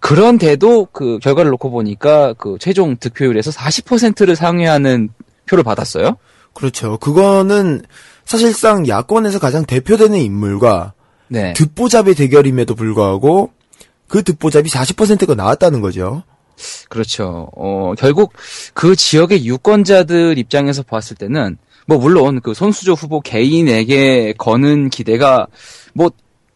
[0.00, 5.10] 그런데도 그 결과를 놓고 보니까 그 최종 득표율에서 40%를 상회하는
[5.46, 6.16] 표를 받았어요.
[6.54, 6.98] 그렇죠.
[6.98, 7.82] 그거는
[8.24, 10.94] 사실상 야권에서 가장 대표되는 인물과
[11.28, 11.52] 네.
[11.52, 13.52] 듣보잡의 대결임에도 불구하고
[14.08, 16.24] 그 듣보잡이 40%가 나왔다는 거죠.
[16.88, 17.48] 그렇죠.
[17.56, 18.32] 어, 결국
[18.74, 21.56] 그 지역의 유권자들 입장에서 봤을 때는
[21.90, 25.48] 뭐 물론 그 손수조 후보 개인에게 거는 기대가
[25.92, 26.08] 뭐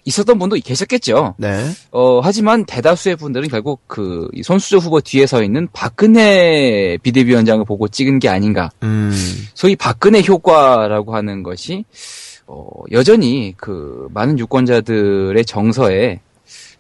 [0.05, 1.35] 있었던 분도 계셨겠죠.
[1.39, 1.71] 네.
[1.91, 8.21] 어, 하지만 대다수의 분들은 결국 그이 손수조 후보 뒤에 서 있는 박근혜 비대위원장을 보고 찍은
[8.21, 8.71] 게 아닌가.
[8.85, 9.11] 음,
[9.55, 11.85] 소위 박근혜 효과라고 하는 것이
[12.47, 16.21] 어, 여전히 그 많은 유권자들의 정서에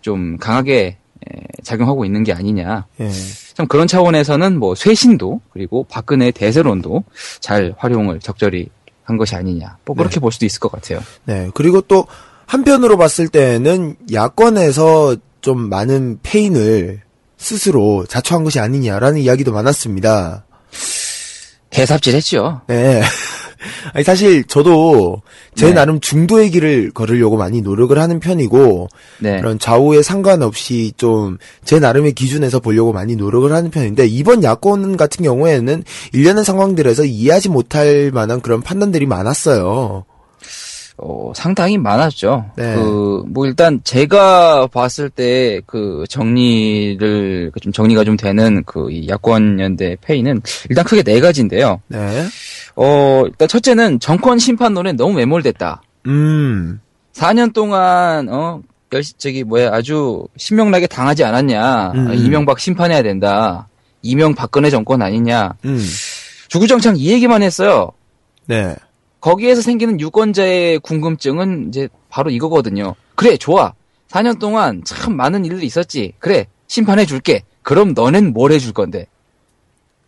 [0.00, 2.86] 좀 강하게 에, 작용하고 있는 게 아니냐.
[3.00, 3.10] 예.
[3.54, 7.04] 참 그런 차원에서는 뭐 쇄신도 그리고 박근혜 대세론도
[7.40, 8.68] 잘 활용을 적절히
[9.04, 9.78] 한 것이 아니냐.
[9.84, 11.00] 뭐 그렇게 볼 수도 있을 것 같아요.
[11.24, 11.50] 네.
[11.54, 12.06] 그리고 또
[12.46, 17.02] 한편으로 봤을 때는 야권에서 좀 많은 페인을
[17.36, 20.44] 스스로 자초한 것이 아니냐라는 이야기도 많았습니다.
[21.70, 22.62] 대삽질했죠.
[22.66, 23.02] 네.
[23.92, 25.22] 아니 사실 저도
[25.55, 25.72] 제 네.
[25.72, 28.88] 나름 중도의 길을 걸으려고 많이 노력을 하는 편이고
[29.20, 29.40] 네.
[29.40, 35.24] 그런 좌우에 상관없이 좀 제 나름의 기준에서 보려고 많이 노력을 하는 편인데 이번 야권 같은
[35.24, 40.05] 경우에는 일련의 상황들에서 이해하지 못할 만한 그런 판단들이 많았어요.
[40.96, 42.44] 어, 상당히 많았죠.
[42.57, 42.77] 네.
[42.77, 49.96] 그, 뭐, 일단, 제가 봤을 때, 그, 정리를, 좀 정리가 좀 되는, 그, 이 야권연대
[50.00, 51.81] 페이는, 일단 크게 네 가지인데요.
[51.88, 51.98] 네.
[52.76, 55.82] 어, 일단 첫째는, 정권 심판론에 너무 매몰됐다.
[56.06, 56.80] 음.
[57.12, 58.60] 4년 동안, 어,
[58.92, 61.92] 열, 저기, 뭐야, 아주 신명나게 당하지 않았냐.
[61.92, 62.08] 음.
[62.08, 63.68] 아, 이명박 심판해야 된다.
[64.02, 65.54] 이명 박근혜 정권 아니냐.
[65.64, 65.78] 음.
[66.48, 67.90] 주구장창 이 얘기만 했어요.
[68.46, 68.76] 네.
[69.20, 72.94] 거기에서 생기는 유권자의 궁금증은 이제 바로 이거거든요.
[73.14, 73.72] 그래, 좋아.
[74.10, 76.12] 4년 동안 참 많은 일들이 있었지.
[76.18, 77.42] 그래, 심판해 줄게.
[77.62, 79.06] 그럼 너넨 뭘 해줄 건데?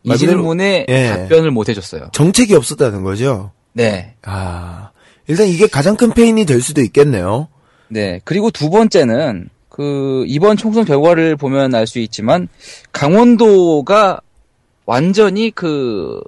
[0.07, 1.09] 이 질문에 예.
[1.09, 2.09] 답변을 못 해줬어요.
[2.13, 3.51] 정책이 없었다는 거죠.
[3.73, 4.15] 네.
[4.23, 4.91] 아.
[5.27, 7.49] 일단 이게 가장 큰 페인이 될 수도 있겠네요.
[7.89, 8.21] 네.
[8.25, 12.49] 그리고 두 번째는, 그, 이번 총선 결과를 보면 알 수 있지만,
[12.93, 14.21] 강원도가
[14.87, 16.21] 완전히 그,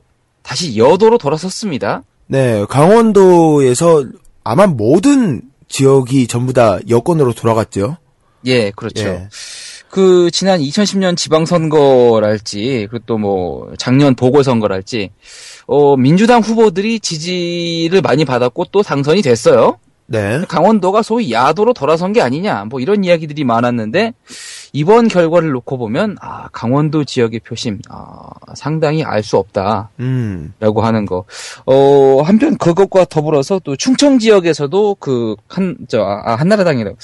[0.42, 2.02] 다시 여도로 돌아섰습니다.
[2.26, 4.04] 네, 강원도에서
[4.44, 7.98] 아마 모든 지역이 전부 다 여권으로 돌아갔죠.
[8.46, 9.06] 예, 그렇죠.
[9.06, 9.28] 예.
[9.90, 15.10] 그 지난 2010년 지방선거랄지 그리고 또 뭐 작년 보궐선거랄지
[15.66, 19.78] 어 민주당 후보들이 지지를 많이 받았고 또 당선이 됐어요.
[20.10, 20.40] 네.
[20.48, 24.14] 강원도가 소위 야도로 돌아선 게 아니냐 뭐 이런 이야기들이 많았는데
[24.72, 29.90] 이번 결과를 놓고 보면 아 강원도 지역의 표심 아 상당히 알 수 없다.
[30.00, 30.54] 음.
[30.60, 31.24] 라고 하는 거.
[31.66, 36.96] 어, 한편 그것과 더불어서 또 충청 지역에서도 그, 한, 저, 아, 한나라당이라고.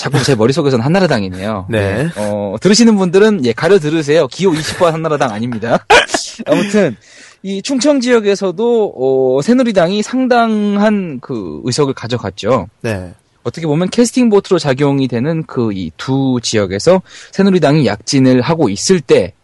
[0.00, 1.66] 자꾸 제 머릿속에서는 한나라당이네요.
[1.68, 2.08] 네.
[2.16, 4.26] 어, 들으시는 분들은, 예, 가려 들으세요.
[4.28, 5.84] 기호 20번 한나라당 아닙니다.
[6.46, 6.96] 아무튼,
[7.42, 12.68] 이 충청 지역에서도, 어, 새누리당이 상당한 그 의석을 가져갔죠.
[12.80, 13.12] 네.
[13.42, 19.34] 어떻게 보면 캐스팅 보트로 작용이 되는 그 이 두 지역에서 새누리당이 약진을 하고 있을 때,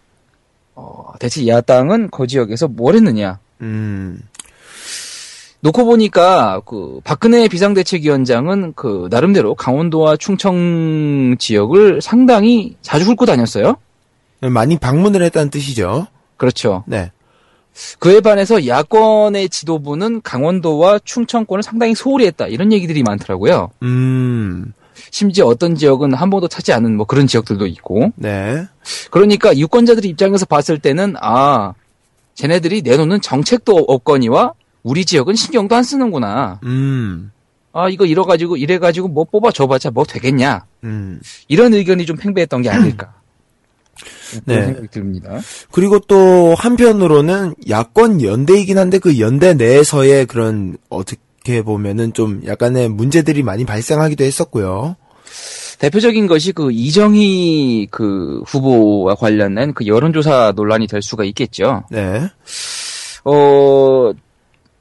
[0.75, 3.39] 어, 대체 야당은 그 지역에서 뭘 했느냐.
[3.61, 4.21] 음.
[5.61, 13.77] 놓고 보니까 그 박근혜 비상대책위원장은 그 나름대로 강원도와 충청 지역을 상당히 자주 훑고 다녔어요.
[14.41, 16.07] 많이 방문을 했다는 뜻이죠.
[16.37, 16.85] 그렇죠.
[16.87, 17.11] 네.
[17.99, 22.47] 그에 반해서 야권의 지도부는 강원도와 충청권을 상당히 소홀히 했다.
[22.47, 23.71] 이런 얘기들이 많더라고요.
[23.83, 24.73] 음.
[25.11, 28.13] 심지어 어떤 지역은 한 번도 차지 않은 뭐 그런 지역들도 있고.
[28.17, 28.67] 네.
[29.11, 31.75] 그러니까 유권자들 입장에서 봤을 때는 아,
[32.35, 34.53] 쟤네들이 내놓는 정책도 없거니와
[34.87, 36.61] 우리 지역은 신경도 안 쓰는구나.
[36.63, 37.33] 음.
[37.73, 40.65] 아, 이거 이래가지고, 이래가지고 뭐 뽑아줘봤자 뭐 되겠냐.
[40.85, 41.21] 음.
[41.49, 43.13] 이런 의견이 좀 팽배했던 게 아닐까.
[44.45, 44.55] 네.
[44.55, 45.41] 그런 생각이 듭니다.
[45.73, 53.43] 그리고 또 한편으로는 야권 연대이긴 한데 그 연대 내에서의 그런 어떻게 보면은 좀 약간의 문제들이
[53.43, 54.95] 많이 발생하기도 했었고요.
[55.81, 61.83] 대표적인 것이 그 이정희 그 후보와 관련된 그 여론조사 논란이 될 수가 있겠죠.
[61.91, 62.31] 네.
[63.25, 64.13] 어,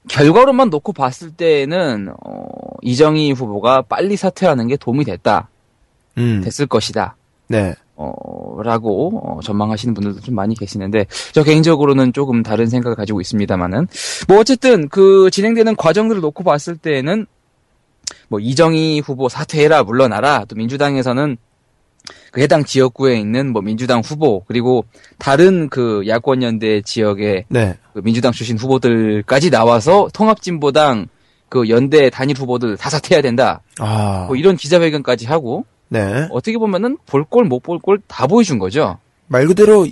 [0.08, 2.46] 결과로만 놓고 봤을 때는, 어,
[2.82, 5.50] 이정희 후보가 빨리 사퇴하는 게 도움이 됐다.
[6.18, 6.42] 음.
[6.44, 7.16] 됐을 것이다.
[7.48, 7.74] 네.
[7.96, 13.88] 어, 라고, 어, 전망하시는 분들도 좀 많이 계시는데, 저 개인적으로는 조금 다른 생각을 가지고 있습니다만은,
[14.28, 17.26] 뭐, 어쨌든, 그, 진행되는 과정들을 놓고 봤을 때는,
[18.28, 21.38] 뭐, 이정희 후보 사퇴해라, 물러나라, 또 민주당에서는
[22.36, 24.84] 그 해당 지역구에 있는 뭐, 민주당 후보, 그리고
[25.18, 27.78] 다른 그 야권 연대 지역의 네.
[27.94, 31.08] 그 민주당 출신 후보들까지 나와서 통합진보당
[31.48, 33.62] 그 연대 단일 후보들 다 사퇴해야 된다.
[33.80, 34.26] 아.
[34.28, 36.28] 뭐 이런 기자회견까지 하고, 네.
[36.30, 38.98] 어떻게 보면은 볼 꼴 못 볼 꼴 다 보여준 거죠.
[39.28, 39.88] 말 그대로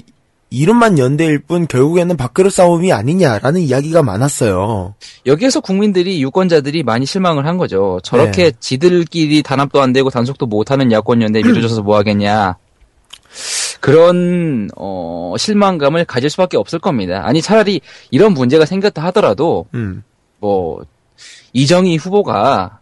[0.53, 4.93] 이름만 연대일 뿐 결국에는 밥그릇 싸움이 아니냐라는 이야기가 많았어요.
[5.25, 7.99] 여기에서 국민들이 유권자들이 많이 실망을 한 거죠.
[8.03, 8.57] 저렇게 네.
[8.59, 12.57] 지들끼리 단합도 안 되고 단속도 못하는 야권 연대에 밀어줘서 뭐 하겠냐.
[13.79, 17.23] 그런 어, 실망감을 가질 수밖에 없을 겁니다.
[17.25, 20.03] 아니 차라리 이런 문제가 생겼다 하더라도 음.
[20.37, 20.85] 뭐
[21.53, 22.79] 이정희 후보가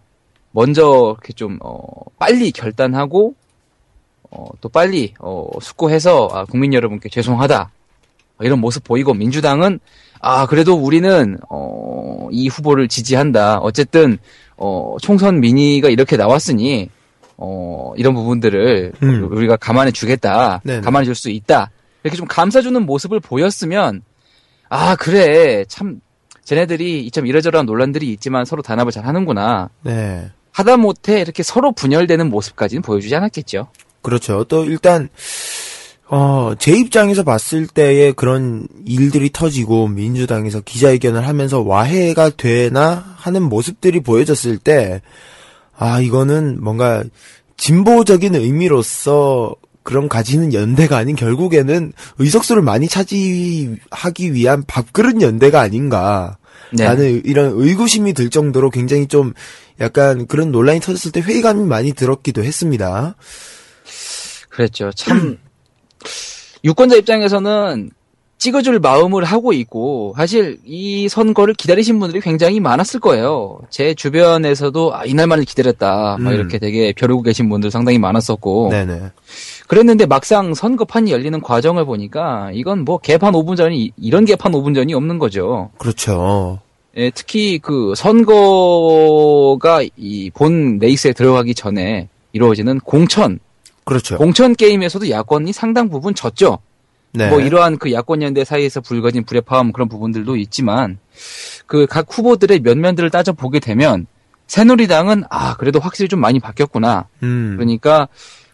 [0.51, 1.79] 먼저 이렇게 좀 어,
[2.19, 3.35] 빨리 결단하고
[4.31, 7.69] 어, 또 빨리 어, 숙고해서 아, 국민 여러분께 죄송하다
[8.39, 9.79] 이런 모습 보이고 민주당은
[10.19, 13.57] 아 그래도 우리는 어, 이 후보를 지지한다.
[13.59, 14.17] 어쨌든
[14.57, 16.89] 어, 총선 민의가 이렇게 나왔으니
[17.37, 19.31] 어, 이런 부분들을 음.
[19.31, 20.61] 우리가 감안해 주겠다.
[20.63, 20.81] 네네.
[20.81, 21.71] 감안해 줄 수 있다.
[22.03, 24.01] 이렇게 좀 감싸주는 모습을 보였으면
[24.69, 25.99] 아 그래 참
[26.43, 29.69] 쟤네들이 참 이러저러한 논란들이 있지만 서로 단합을 잘 하는구나.
[29.83, 30.29] 네.
[30.51, 33.67] 하다 못해 이렇게 서로 분열되는 모습까지는 보여주지 않았겠죠.
[34.01, 34.43] 그렇죠.
[34.45, 35.09] 또 일단
[36.13, 44.01] 어, 제 입장에서 봤을 때의 그런 일들이 터지고 민주당에서 기자회견을 하면서 와해가 되나 하는 모습들이
[44.01, 45.01] 보여졌을 때,
[45.77, 47.01] 아, 이거는 뭔가
[47.55, 56.37] 진보적인 의미로서 그런 가지는 연대가 아닌 결국에는 의석수를 많이 차지하기 위한 밥그릇 연대가 아닌가.
[56.73, 56.83] 네.
[56.85, 59.33] 라는 이런 의구심이 들 정도로 굉장히 좀
[59.79, 63.15] 약간 그런 논란이 터졌을 때 회의감이 많이 들었기도 했습니다.
[64.51, 64.91] 그랬죠.
[64.93, 65.37] 참
[66.63, 67.91] 유권자 입장에서는
[68.37, 73.59] 찍어줄 마음을 하고 있고 사실 이 선거를 기다리신 분들이 굉장히 많았을 거예요.
[73.69, 76.17] 제 주변에서도 아, 이날만을 기다렸다.
[76.19, 76.33] 막 음.
[76.33, 79.11] 이렇게 되게 벼르고 계신 분들 상당히 많았었고 네네.
[79.67, 84.95] 그랬는데 막상 선거판이 열리는 과정을 보니까 이건 뭐 개판 5분 전이 이런 개판 5분 전이
[84.95, 85.69] 없는 거죠.
[85.77, 86.59] 그렇죠.
[86.97, 93.39] 예, 특히 그 선거가 이 본 레이스에 들어가기 전에 이루어지는 공천
[93.83, 94.17] 그렇죠.
[94.17, 96.59] 공천 게임에서도 야권이 상당 부분 졌죠.
[97.13, 97.29] 네.
[97.29, 100.97] 뭐 이러한 그 야권 연대 사이에서 불거진 불협화음 그런 부분들도 있지만
[101.67, 104.07] 그 각 후보들의 면면들을 따져 보게 되면
[104.47, 107.07] 새누리당은 아 그래도 확실히 좀 많이 바뀌었구나.
[107.23, 107.55] 음.
[107.57, 108.07] 그러니까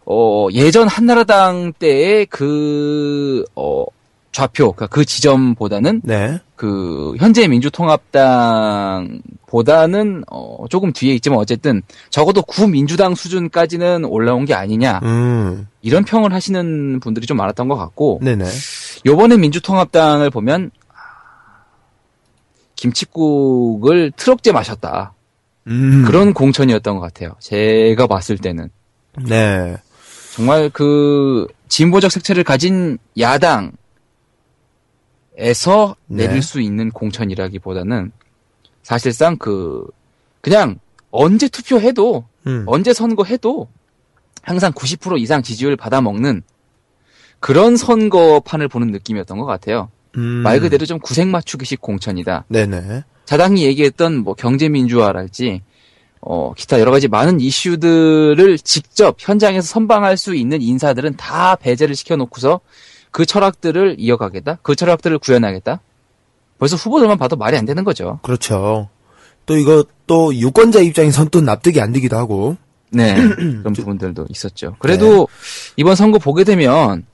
[0.05, 3.85] 어 예전 한나라당 때의 그어
[4.37, 6.39] 좌표 그러니까 그 지점보다는 네.
[6.55, 11.81] 그 현재 민주통합당보다는 어 조금 뒤에 있지만 어쨌든
[12.11, 15.67] 적어도 구민주당 수준까지는 올라온 게 아니냐 음.
[15.81, 18.45] 이런 평을 하시는 분들이 좀 많았던 것 같고 네네.
[19.07, 20.69] 요번에 민주통합당을 보면
[22.75, 25.15] 김치국을 트럭째 마셨다
[25.65, 26.03] 음.
[26.05, 28.69] 그런 공천이었던 것 같아요 제가 봤을 때는
[29.27, 29.77] 네.
[30.35, 33.71] 정말 그 진보적 색채를 가진 야당
[35.37, 36.27] 에서 네.
[36.27, 38.11] 내릴 수 있는 공천이라기보다는
[38.81, 39.85] 사실상 그
[40.41, 40.79] 그냥
[41.11, 42.63] 언제 투표해도 음.
[42.65, 43.67] 언제 선거해도
[44.41, 46.41] 항상 90% 이상 지지율 받아먹는
[47.39, 49.89] 그런 선거판을 보는 느낌이었던 것 같아요.
[50.15, 50.21] 음.
[50.23, 52.45] 말 그대로 좀 구색 맞추기식 공천이다.
[52.47, 53.03] 네네.
[53.25, 55.61] 자당이 얘기했던 뭐 경제민주화랄지
[56.21, 62.61] 어 기타 여러 가지 많은 이슈들을 직접 현장에서 선방할 수 있는 인사들은 다 배제를 시켜놓고서
[63.11, 64.59] 그 철학들을 이어가겠다.
[64.61, 65.81] 그 철학들을 구현하겠다.
[66.59, 68.19] 벌써 후보들만 봐도 말이 안 되는 거죠.
[68.23, 68.89] 그렇죠.
[69.45, 72.57] 또 이거 또 유권자 입장에선 또 납득이 안 되기도 하고.
[72.89, 73.15] 네.
[73.35, 74.75] 그런 부분들도 있었죠.
[74.79, 75.27] 그래도
[75.75, 77.05] 이번 선거 보게 되면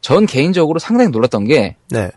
[0.00, 2.10] 전 개인적으로 상당히 놀랐던 게 네.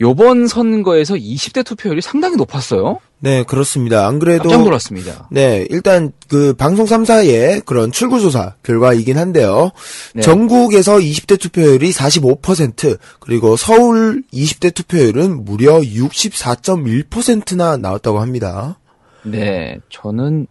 [0.00, 2.98] 요번 선거에서 20대 투표율이 상당히 높았어요.
[3.18, 4.06] 네, 그렇습니다.
[4.06, 5.28] 안 그래도 깜짝 놀랐습니다.
[5.30, 9.70] 네, 일단 그 방송 3사의 그런 출구 조사 결과이긴 한데요.
[10.14, 10.20] 네.
[10.20, 18.78] 전국에서 20대 투표율이 45% 그리고 서울 20대 투표율은 무려 64.1%나 나왔다고 합니다.
[19.22, 20.46] 네, 저는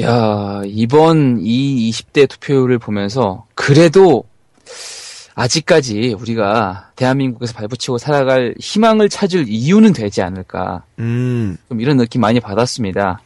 [0.00, 4.24] 야 이번 이 20대 투표율을 보면서 그래도
[5.38, 12.40] 아직까지 우리가 대한민국에서 발붙이고 살아갈 희망을 찾을 이유는 되지 않을까 음, 좀 이런 느낌 많이
[12.40, 13.20] 받았습니다.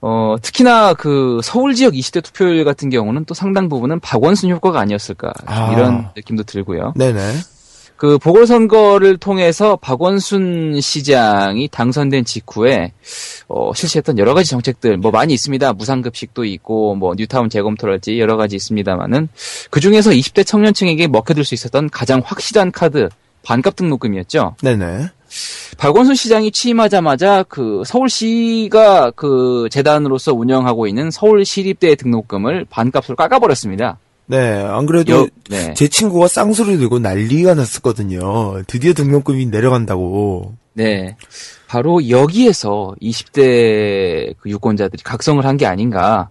[0.00, 5.32] 어, 특히나 그 서울 지역 20대 투표율 같은 경우는 또 상당 부분은 박원순 효과가 아니었을까
[5.46, 5.72] 아.
[5.72, 6.92] 이런 느낌도 들고요.
[6.94, 7.20] 네네.
[8.04, 12.92] 그 보궐선거를 통해서 박원순 시장이 당선된 직후에
[13.48, 15.72] 어, 실시했던 여러 가지 정책들 뭐 많이 있습니다.
[15.72, 19.30] 무상급식도 있고 뭐 뉴타운 재검토랄지 여러 가지 있습니다만은
[19.70, 23.08] 그 중에서 20대 청년층에게 먹혀들 수 있었던 가장 확실한 카드
[23.42, 24.56] 반값 등록금이었죠.
[24.62, 25.08] 네네.
[25.78, 33.98] 박원순 시장이 취임하자마자 그 서울시가 그 재단으로서 운영하고 있는 서울시립대 등록금을 반값으로 깎아버렸습니다.
[34.26, 35.74] 네, 안 그래도 여- 네.
[35.74, 38.62] 제 친구가 쌍수를 들고 난리가 났었거든요.
[38.66, 40.54] 드디어 등록금이 내려간다고.
[40.72, 41.16] 네.
[41.68, 46.30] 바로 여기에서 20대 그 유권자들이 각성을 한 게 아닌가.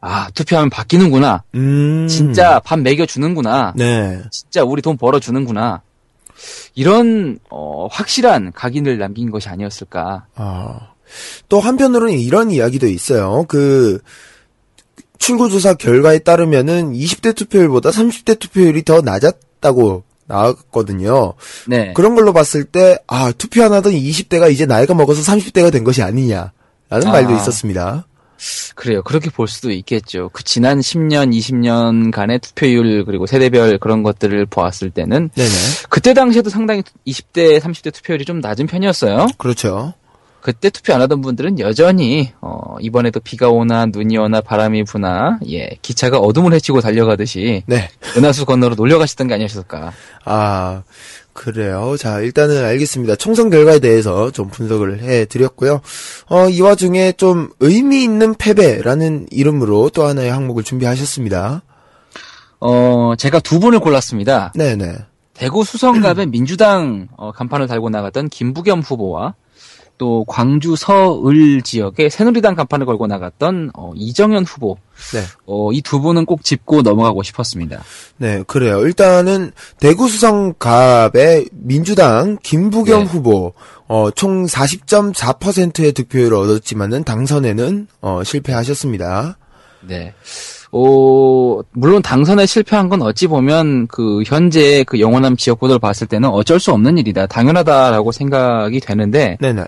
[0.00, 1.44] 아, 투표하면 바뀌는구나.
[1.54, 2.06] 음.
[2.08, 3.74] 진짜 밥 먹여주는구나.
[3.76, 4.20] 네.
[4.30, 5.80] 진짜 우리 돈 벌어주는구나.
[6.74, 10.26] 이런, 어, 확실한 각인을 남긴 것이 아니었을까.
[10.34, 10.88] 아.
[11.48, 13.44] 또 한편으로는 이런 이야기도 있어요.
[13.46, 14.00] 그
[15.22, 21.34] 출구조사 결과에 따르면은 20대 투표율보다 30대 투표율이 더 낮았다고 나왔거든요.
[21.68, 21.92] 네.
[21.94, 26.02] 그런 걸로 봤을 때, 아, 투표 안 하던 20대가 이제 나이가 먹어서 30대가 된 것이
[26.02, 26.50] 아니냐라는
[26.90, 27.12] 아.
[27.12, 28.06] 말도 있었습니다.
[28.74, 29.04] 그래요.
[29.04, 30.30] 그렇게 볼 수도 있겠죠.
[30.32, 35.50] 그 지난 10년, 20년간의 투표율, 그리고 세대별 그런 것들을 보았을 때는, 네네.
[35.88, 39.28] 그때 당시에도 상당히 20대, 30대 투표율이 좀 낮은 편이었어요.
[39.38, 39.94] 그렇죠.
[40.42, 45.70] 그때 투표 안 하던 분들은 여전히 어, 이번에도 비가 오나 눈이 오나 바람이 부나 예
[45.82, 47.88] 기차가 어둠을 헤치고 달려가듯이 네.
[48.16, 49.92] 은하수 건너로 놀려가시던 게 아니었을까.
[50.24, 50.82] 아,
[51.32, 51.96] 그래요.
[51.96, 53.16] 자, 일단은 알겠습니다.
[53.16, 55.80] 총선 결과에 대해서 좀 분석을 해 드렸고요.
[56.28, 61.62] 어, 이 와중에 좀 의미 있는 패배라는 이름으로 또 하나의 항목을 준비하셨습니다.
[62.60, 64.52] 어, 제가 두 분을 골랐습니다.
[64.56, 64.96] 네네.
[65.34, 69.34] 대구 수성갑에 민주당 어, 간판을 달고 나갔던 김부겸 후보와
[69.98, 74.76] 또 광주 서을 지역에 새누리당 간판을 걸고 나갔던 어, 이정현 후보.
[75.12, 75.22] 네.
[75.46, 77.82] 어, 이 두 분은 꼭 짚고 넘어가고 싶었습니다.
[78.16, 78.80] 네, 그래요.
[78.80, 83.04] 일단은 대구 수성갑의 민주당 김부겸 네.
[83.06, 83.52] 후보
[83.88, 89.36] 어, 총 40.4%의 득표율을 얻었지만은 당선에는 어, 실패하셨습니다.
[89.86, 90.14] 네.
[90.74, 96.58] 어, 물론 당선에 실패한 건 어찌 보면 그 현재 그 영원함 지역구도를 봤을 때는 어쩔
[96.58, 97.26] 수 없는 일이다.
[97.26, 99.64] 당연하다라고 생각이 되는데 네네.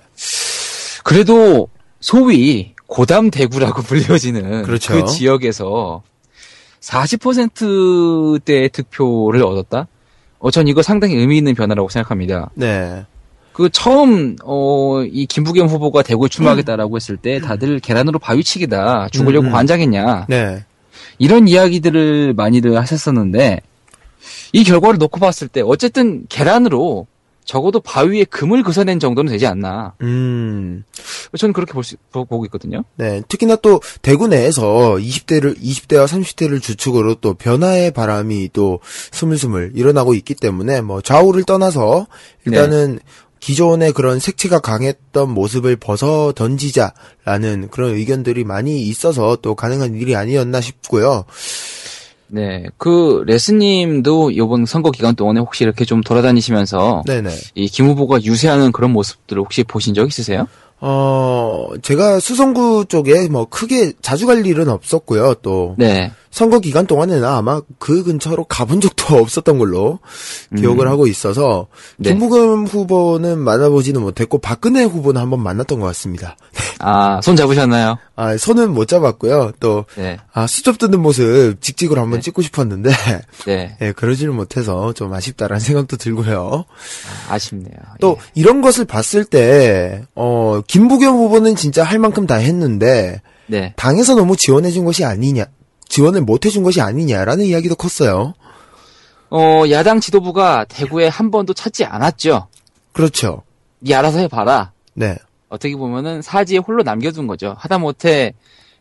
[1.04, 1.68] 그래도
[2.00, 4.94] 소위 고담 대구라고 불려지는 그렇죠.
[4.94, 6.02] 그 지역에서
[6.80, 9.86] 40%대의 득표를 얻었다?
[10.38, 12.50] 어, 전 이거 상당히 의미 있는 변화라고 생각합니다.
[12.54, 13.04] 네.
[13.52, 19.48] 그 처음 어, 이 김부겸 후보가 대구에 출마하겠다라고 했을 때 다들 계란으로 바위치기다 죽으려고 음,
[19.48, 19.52] 음.
[19.52, 20.64] 관장했냐 네.
[21.18, 23.60] 이런 이야기들을 많이들 하셨었는데
[24.52, 27.06] 이 결과를 놓고 봤을 때 어쨌든 계란으로
[27.44, 30.82] 적어도 바위에 금을 그서낸 정도는 되지 않나 음.
[31.36, 32.84] 저는 그렇게 볼 수, 보- 보고 있거든요.
[32.96, 33.20] 네.
[33.28, 38.80] 특히나 또 대구 내에서 20대를 20대와 30대를 주축으로 또 변화의 바람이 또
[39.12, 42.06] 스물스물 일어나고 있기 때문에 뭐 좌우를 떠나서
[42.46, 42.98] 일단은
[43.44, 50.62] 기존의 그런 색채가 강했던 모습을 벗어 던지자라는 그런 의견들이 많이 있어서 또 가능한 일이 아니었나
[50.62, 51.26] 싶고요.
[52.28, 57.30] 네, 그 레스님도 이번 선거 기간 동안에 혹시 이렇게 좀 돌아다니시면서 네네.
[57.54, 60.48] 이 김 후보가 유세하는 그런 모습들을 혹시 보신 적 있으세요?
[60.80, 65.34] 어, 제가 수성구 쪽에 뭐 크게 자주 갈 일은 없었고요.
[65.42, 70.00] 또 네, 선거 기간 동안에는 아마 그 근처로 가본 적도 없었던 걸로
[70.56, 72.02] 기억을 하고 있어서 음.
[72.02, 72.10] 네.
[72.10, 76.36] 김부겸 후보는 만나보지는 못했고 박근혜 후보는 한번 만났던 것 같습니다.
[76.80, 77.98] 아, 손 잡으셨나요?
[78.16, 79.52] 아, 손은 못 잡았고요.
[79.60, 82.22] 또 네, 아, 수첩 뜯는 모습 직직으로 한번 네.
[82.24, 82.90] 찍고 싶었는데
[83.46, 86.64] 네, 예, 그러지는 못해서 좀 아쉽다라는 생각도 들고요.
[87.28, 87.76] 아쉽네요.
[88.00, 88.30] 또 예.
[88.34, 94.36] 이런 것을 봤을 때 어, 김부겸 후보는 진짜 할 만큼 다 했는데 네, 당에서 너무
[94.36, 95.46] 지원해 준 것이 아니냐.
[95.88, 98.34] 지원을 못 해준 것이 아니냐라는 이야기도 컸어요.
[99.30, 102.48] 어, 야당 지도부가 대구에 한 번도 찾지 않았죠.
[102.92, 103.42] 그렇죠.
[103.82, 104.72] 니 알아서 해봐라.
[104.94, 105.16] 네.
[105.48, 107.54] 어떻게 보면은 사지에 홀로 남겨둔 거죠.
[107.58, 108.34] 하다못해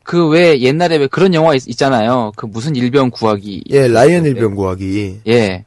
[0.03, 3.63] 그 왜 옛날에 왜 그런 영화 있, 잖아요그 무슨 일병 구하기.
[3.69, 5.21] 예, 라이언 일병 구하기.
[5.27, 5.65] 예.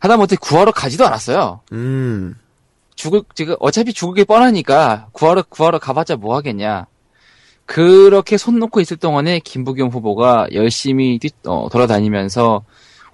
[0.00, 1.60] 하다못해 구하러 가지도 않았어요.
[1.72, 2.34] 음.
[2.96, 6.86] 죽을 지금 어차피 죽을 게 뻔하니까 구하러 구하러 가봤자 뭐 하겠냐.
[7.72, 12.64] 그렇게 손 놓고 있을 동안에 김부겸 후보가 열심히 뛰, 어, 돌아다니면서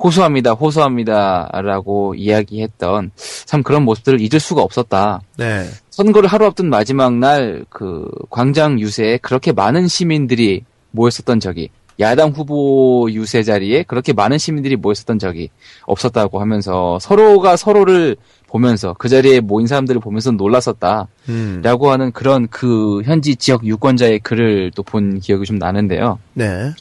[0.03, 3.13] 호소합니다, 호소합니다라고 이야기했던
[3.47, 5.21] 참 그런 모습들을 잊을 수가 없었다.
[5.37, 5.65] 네.
[5.91, 13.09] 선거를 하루 앞둔 마지막 날 그 광장 유세에 그렇게 많은 시민들이 모였었던 적이 야당 후보
[13.11, 15.51] 유세 자리에 그렇게 많은 시민들이 모였었던 적이
[15.87, 18.17] 없었다고 하면서 서로가 서로를
[18.49, 21.07] 보면서 그 자리에 모인 사람들을 보면서 놀랐었다.
[21.29, 21.61] 음.
[21.63, 26.19] 라고 하는 그런 그 현지 지역 유권자의 글을 또 본 기억이 좀 나는데요.
[26.33, 26.73] 네.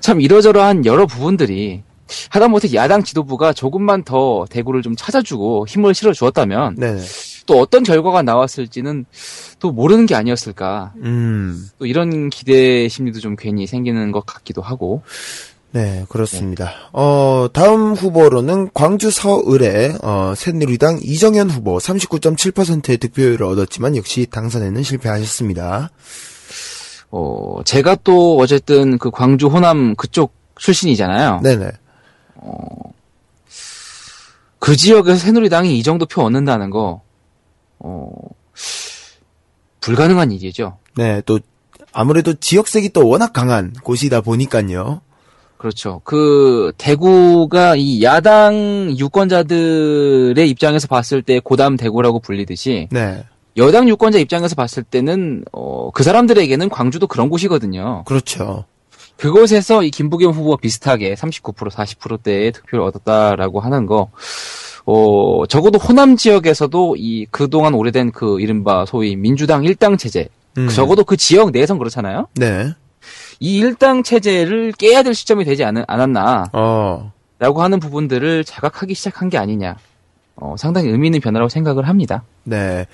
[0.00, 1.82] 참 이러저러한 여러 부분들이
[2.30, 6.96] 하다못해 야당 지도부가 조금만 더 대구를 좀 찾아주고 힘을 실어 주었다면 네.
[7.46, 9.04] 또 어떤 결과가 나왔을지는
[9.58, 10.92] 또 모르는 게 아니었을까.
[11.02, 11.66] 음.
[11.78, 15.02] 또 이런 기대 심리도 좀 괜히 생기는 것 같기도 하고.
[15.72, 16.72] 네, 그렇습니다.
[16.92, 25.90] 어, 다음 후보로는 광주 서을의 어, 새누리당 이정현 후보 39.7%의 득표율을 얻었지만 역시 당선에는 실패하셨습니다.
[27.12, 31.40] 어, 제가 또 어쨌든 그 광주 호남 그쪽 출신이잖아요.
[31.42, 31.70] 네네.
[34.58, 37.02] 그 지역에서 새누리당이 이 정도 표 얻는다는 거,
[37.78, 38.10] 어,
[39.80, 40.78] 불가능한 일이죠.
[40.96, 41.40] 네, 또
[41.92, 45.00] 아무래도 지역색이 또 워낙 강한 곳이다 보니까요.
[45.60, 46.00] 그렇죠.
[46.04, 53.22] 그 대구가 이 야당 유권자들의 입장에서 봤을 때 고담 대구라고 불리듯이 네,
[53.58, 58.04] 여당 유권자 입장에서 봤을 때는 어, 그 사람들에게는 광주도 그런 곳이거든요.
[58.06, 58.64] 그렇죠.
[59.18, 64.08] 그곳에서 이 김부겸 후보와 비슷하게 39% 40%대의 득표를 얻었다라고 하는 거,
[64.86, 70.68] 어, 적어도 호남 지역에서도 이 그동안 오래된 그 이른바 소위 민주당 일당 체제, 음.
[70.68, 72.28] 적어도 그 지역 내에선 그렇잖아요.
[72.36, 72.72] 네,
[73.40, 79.38] 이 일당 체제를 깨야 될 시점이 되지 않, 않았나라고 어, 하는 부분들을 자각하기 시작한 게
[79.38, 79.76] 아니냐.
[80.36, 82.22] 어, 상당히 의미 있는 변화라고 생각을 합니다.
[82.44, 82.86] 네.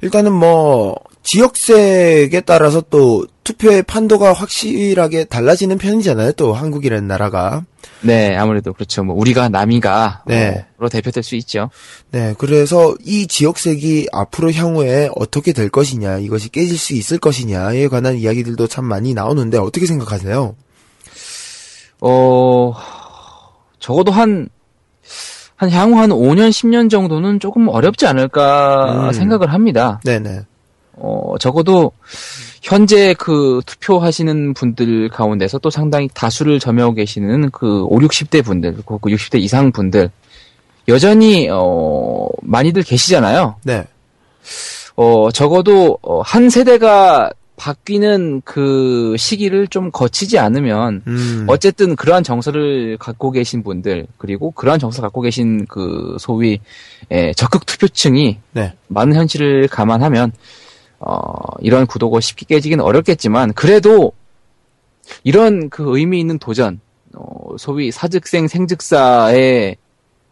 [0.00, 0.96] 일단은 뭐
[1.30, 6.32] 지역색에 따라서 또 투표의 판도가 확실하게 달라지는 편이잖아요.
[6.32, 7.66] 또 한국이라는 나라가.
[8.00, 9.04] 네, 아무래도 그렇죠.
[9.04, 10.64] 뭐 우리가 남이가 네.
[10.78, 11.68] 로 대표될 수 있죠.
[12.10, 18.16] 네, 그래서 이 지역색이 앞으로 향후에 어떻게 될 것이냐, 이것이 깨질 수 있을 것이냐에 관한
[18.16, 20.56] 이야기들도 참 많이 나오는데 어떻게 생각하세요?
[22.00, 22.74] 어,
[23.80, 24.48] 적어도 한,
[25.56, 29.12] 한 향후 한 5년, 10년 정도는 조금 어렵지 않을까 음.
[29.12, 30.00] 생각을 합니다.
[30.06, 30.44] 네네.
[31.00, 31.92] 어, 적어도
[32.62, 38.98] 현재 그 투표하시는 분들 가운데서 또 상당히 다수를 점유하고 계시는 그 5, 60대 분들, 그
[38.98, 40.10] 60대 이상 분들,
[40.88, 43.56] 여전히, 어, 많이들 계시잖아요.
[43.64, 43.84] 네.
[44.96, 51.44] 어, 적어도, 어, 한 세대가 바뀌는 그 시기를 좀 거치지 않으면, 음.
[51.48, 56.60] 어쨌든 그러한 정서를 갖고 계신 분들, 그리고 그러한 정서 갖고 계신 그 소위,
[57.10, 58.72] 예, 적극 투표층이 네.
[58.88, 60.32] 많은 현실을 감안하면,
[61.00, 64.12] 어, 이런 구도가 쉽게 깨지기는 어렵겠지만, 그래도,
[65.24, 66.80] 이런 그 의미 있는 도전,
[67.14, 69.76] 어, 소위 사즉생 생즉사의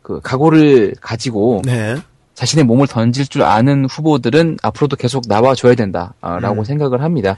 [0.02, 1.96] 그 각오를 가지고 네.
[2.34, 6.64] 자신의 몸을 던질 줄 아는 후보들은 앞으로도 계속 나와줘야 된다라고 음.
[6.64, 7.36] 생각을 합니다.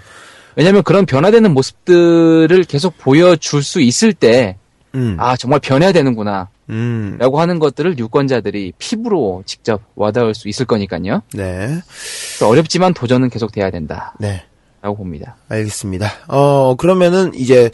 [0.57, 4.57] 왜냐하면 그런 변화되는 모습들을 계속 보여줄 수 있을 때,
[4.95, 5.17] 음.
[5.19, 7.17] 아, 정말 변해야 되는구나, 음.
[7.19, 11.23] 라고 하는 것들을 유권자들이 피부로 직접 와닿을 수 있을 거니까요.
[11.33, 11.81] 네.
[12.43, 14.43] 어렵지만 도전은 계속 돼야 된다라고 네.
[14.83, 15.37] 봅니다.
[15.49, 16.11] 알겠습니다.
[16.29, 17.71] 어, 그러면은 이제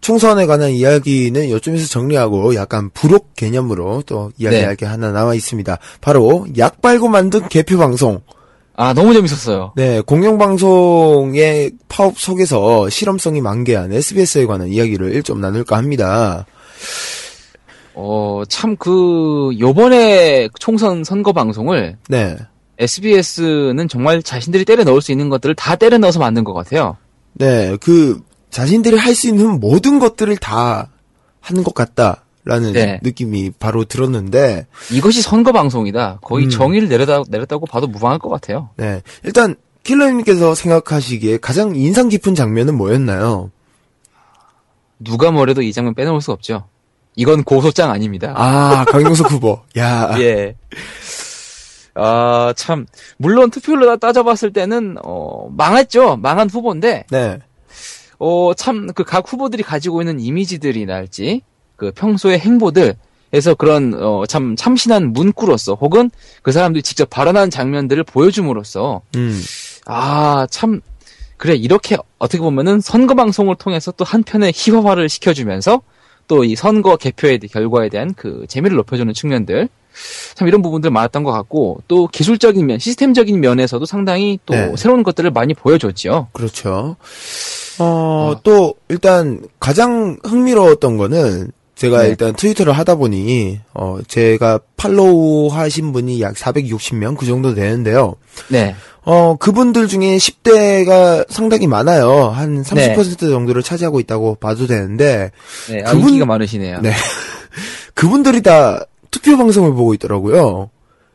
[0.00, 4.76] 총선에 관한 이야기는 요쯤에서 정리하고 약간 부록 개념으로 또 이야기할 네.
[4.76, 5.78] 게 하나 나와 있습니다.
[6.00, 8.20] 바로 약 빨고 만든 개표 방송.
[8.80, 9.72] 아, 너무 재밌었어요.
[9.74, 16.46] 네, 공영방송의 파업 속에서 실험성이 만개한 SBS에 관한 이야기를 좀 나눌까 합니다.
[18.00, 22.36] 어, 참 그, 요번에 총선 선거 방송을 네.
[22.78, 26.96] SBS는 정말 자신들이 때려 넣을 수 있는 것들을 다 때려 넣어서 만든 것 같아요.
[27.32, 30.90] 네, 그 자신들이 할 수 있는 모든 것들을 다
[31.40, 33.00] 하는 것 같다라는 네.
[33.02, 36.20] 느낌이 바로 들었는데, 이것이 선거 방송이다.
[36.22, 36.50] 거의 음.
[36.50, 38.70] 정의를 내렸다, 내렸다고 봐도 무방할 것 같아요.
[38.76, 43.50] 네, 일단 킬러님께서 생각하시기에 가장 인상 깊은 장면은 뭐였나요?
[45.00, 46.68] 누가 뭐래도 이 장면 빼놓을 수 없죠.
[47.18, 48.32] 이건 고소장 아닙니다.
[48.36, 49.58] 아, 강용석 후보.
[49.76, 50.54] 야, 예.
[51.94, 52.86] 아, 참.
[53.16, 56.16] 물론 투표율로 따- 따져봤을 때는, 어, 망했죠.
[56.18, 57.38] 망한 후보인데, 네,
[58.20, 61.42] 어, 참, 그 각 후보들이 가지고 있는 이미지들이랄지,
[61.76, 62.94] 그 평소의 행보들
[63.32, 66.10] 에서 그런, 어, 참, 참신한 문구로서, 혹은
[66.42, 69.38] 그 사람들이 직접 발언한 장면들을 보여줌으로써, 음,
[69.86, 70.80] 아, 참,
[71.36, 75.82] 그래, 이렇게 어떻게 보면은 선거 방송을 통해서 또 한편의 희화화를 시켜주면서
[76.28, 79.68] 또 이 선거 개표의 결과에 대한 그 재미를 높여주는 측면들.
[80.34, 84.72] 참 이런 부분들 많았던 것 같고 또 기술적인 면, 시스템적인 면에서도 상당히 또 네.
[84.76, 86.28] 새로운 것들을 많이 보여줬죠.
[86.32, 86.94] 그렇죠.
[87.80, 92.08] 어, 또 일단 가장 흥미로웠던 거는 제가 네.
[92.08, 98.16] 일단 트위터를 하다 보니 어 제가 팔로우 하신 분이 약 460명 그 정도 되는데요.
[98.48, 98.74] 네.
[99.04, 102.24] 어 그분들 중에 10대가 상당히 많아요.
[102.30, 102.74] 한 30%
[103.20, 103.28] 네.
[103.28, 105.30] 정도를 차지하고 있다고 봐도 되는데
[105.70, 105.82] 네.
[105.84, 106.80] 아, 그분- 인기가 많으시네요.
[106.80, 106.90] 네.
[107.94, 108.80] 그분들이 다
[109.12, 110.70] 투표 방송을 보고 있더라고요.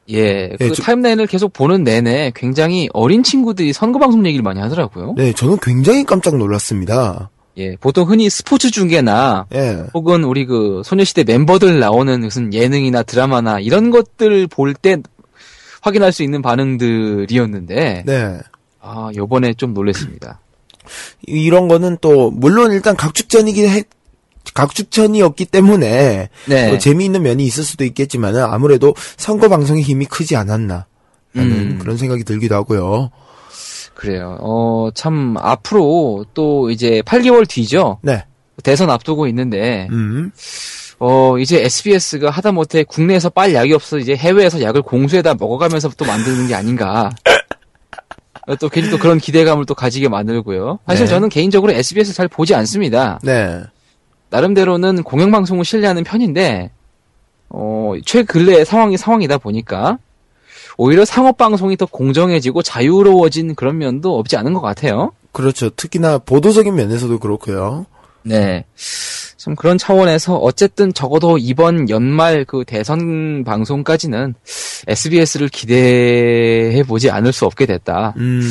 [0.10, 0.50] 예.
[0.58, 5.16] 그 예, 저- 타임라인을 계속 보는 내내 굉장히 어린 친구들이 선거 방송 얘기를 많이 하더라고요.
[5.18, 7.30] 네, 저는 굉장히 깜짝 놀랐습니다.
[7.58, 7.76] 예.
[7.76, 9.86] 보통 흔히 스포츠 중계나 예.
[9.94, 14.98] 혹은 우리 그 소녀시대 멤버들 나오는 무슨 예능이나 드라마나 이런 것들 볼 때
[15.82, 18.40] 확인할 수 있는 반응들이었는데 네.
[18.82, 20.40] 아 요번에 좀 놀랬습니다.
[21.28, 23.84] 이런 거는 또 물론 일단 각축전이긴 해
[24.54, 26.70] 각축전이었기 때문에 네.
[26.70, 30.86] 뭐 재미있는 면이 있을 수도 있겠지만은 아무래도 선거 방송의 힘이 크지 않았나
[31.34, 31.80] 라는 음.
[31.80, 33.12] 그런 생각이 들기도 하고요.
[34.04, 34.38] 그래요.
[34.42, 38.00] 어 참 앞으로 또 이제 8개월 뒤죠.
[38.02, 38.26] 네.
[38.64, 40.32] 대선 앞두고 있는데 음.
[41.00, 46.06] 어 이제 SBS가 하다 못해 국내에서 빨 약이 없어 이제 해외에서 약을 공수에다 먹어가면서 또
[46.06, 47.10] 만드는 게 아닌가.
[48.48, 50.80] 어, 또 괜히 또 그런 기대감을 또 가지게 만들고요.
[50.86, 51.10] 사실 네.
[51.10, 53.20] 저는 개인적으로 SBS 잘 보지 않습니다.
[53.24, 53.62] 네.
[54.30, 56.72] 나름대로는 공영방송을 신뢰하는 편인데,
[57.50, 60.00] 어, 최근래 상황이 상황이다 보니까,
[60.78, 65.12] 오히려 상업 방송이 더 공정해지고 자유로워진 그런 면도 없지 않은 것 같아요.
[65.32, 65.70] 그렇죠.
[65.70, 67.86] 특히나 보도적인 면에서도 그렇고요.
[68.24, 68.66] 네.
[69.38, 74.36] 좀 그런 차원에서 어쨌든 적어도 이번 연말 그 대선 방송까지는
[74.88, 78.14] SBS를 기대해 보지 않을 수 없게 됐다.
[78.18, 78.42] 음.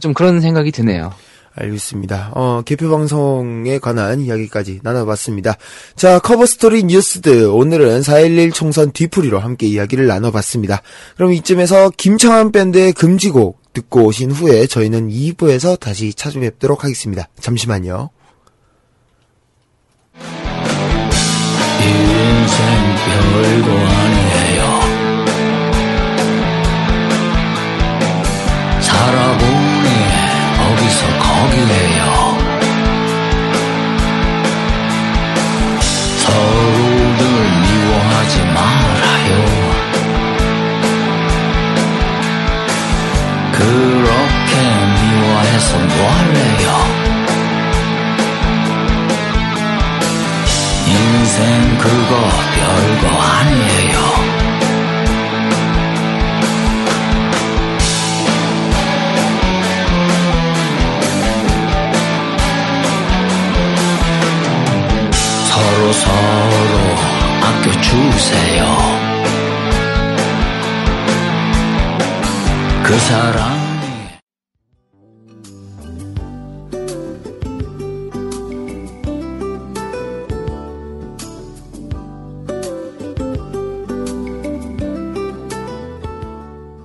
[0.00, 1.12] 좀 그런 생각이 드네요.
[1.60, 2.32] 알겠습니다.
[2.34, 5.56] 어, 개표 방송에 관한 이야기까지 나눠봤습니다.
[5.94, 7.46] 자, 커버 스토리 뉴스들.
[7.46, 10.82] 오늘은 4.11 총선 뒤풀이로 함께 이야기를 나눠봤습니다.
[11.16, 17.28] 그럼 이쯤에서 김창완 밴드의 금지곡 듣고 오신 후에 저희는 2부에서 다시 찾아뵙도록 하겠습니다.
[17.38, 18.10] 잠시만요.
[21.82, 22.66] 인생
[23.40, 24.60] 별거 아니에요.
[28.82, 29.39] 살아
[31.50, 32.38] 여기네요.
[36.18, 37.22] 서로를
[37.62, 39.30] 미워하지 말아요.
[43.52, 44.52] 그렇게
[45.02, 46.68] 미워해서 뭐할래요?
[50.86, 51.38] 인생
[51.78, 52.12] 그거
[52.54, 53.89] 별거 아니에요.
[65.92, 66.14] 서로
[67.42, 68.64] 아껴주세요.
[72.84, 73.70] 그 사람이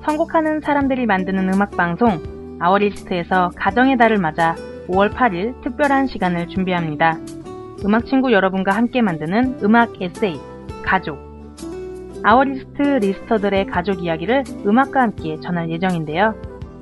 [0.03, 4.55] 선곡하는 사람들이 만드는 음악방송 아워리스트에서 가정의 달을 맞아
[4.87, 7.17] 5월 8일 특별한 시간을 준비합니다.
[7.85, 10.39] 음악 친구 여러분과 함께 만드는 음악 에세이
[10.83, 11.19] 가족
[12.23, 16.33] 아워리스트 리스터들의 가족 이야기를 음악과 함께 전할 예정인데요.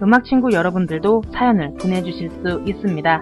[0.01, 3.19] 음악 친구 여러분들도 사연을 보내주실 수 있습니다.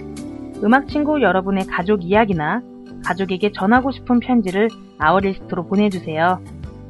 [0.64, 2.62] 음악 친구 여러분의 가족 이야기나
[3.04, 4.70] 가족에게 전하고 싶은 편지를
[5.00, 6.40] 아워리스트로 보내주세요.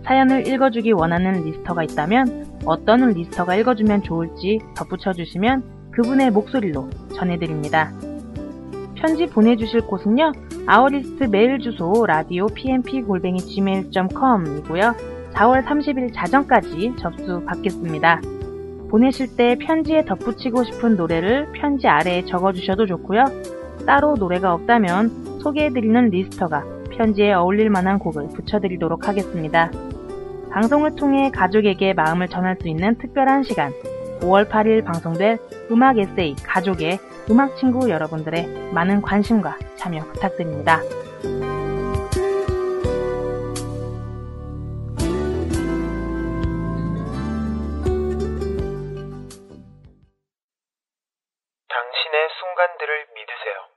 [0.04, 7.94] 사연을 읽어주기 원하는 리스터가 있다면 어떤 리스터가 읽어주면 좋을지 덧붙여 주시면 그분의 목소리로 전해드립니다.
[9.02, 10.32] 편지 보내주실 곳은요.
[10.68, 14.96] 아워리스트 메일 주소 radio pmp 골뱅이 gmail.com이고요.
[15.34, 18.22] 4월 30일 자정까지 접수 받겠습니다.
[18.92, 23.26] 보내실 때 편지에 덧붙이고 싶은 노래를 편지 아래에 적어주셔도 좋고요.
[23.88, 29.72] 따로 노래가 없다면 소개해드리는 리스터가 편지에 어울릴 만한 곡을 붙여드리도록 하겠습니다.
[30.52, 33.72] 방송을 통해 가족에게 마음을 전할 수 있는 특별한 시간
[34.20, 35.40] 5월 8일 방송될
[35.72, 37.00] 음악 에세이 가족의
[37.32, 40.82] 음악 친구 여러분들의 많은 관심과 참여 부탁드립니다.
[52.40, 53.68] 순간들을 믿으세요.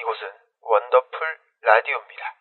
[0.00, 0.28] 이곳은
[0.62, 2.35] 원더풀 라디오입니다.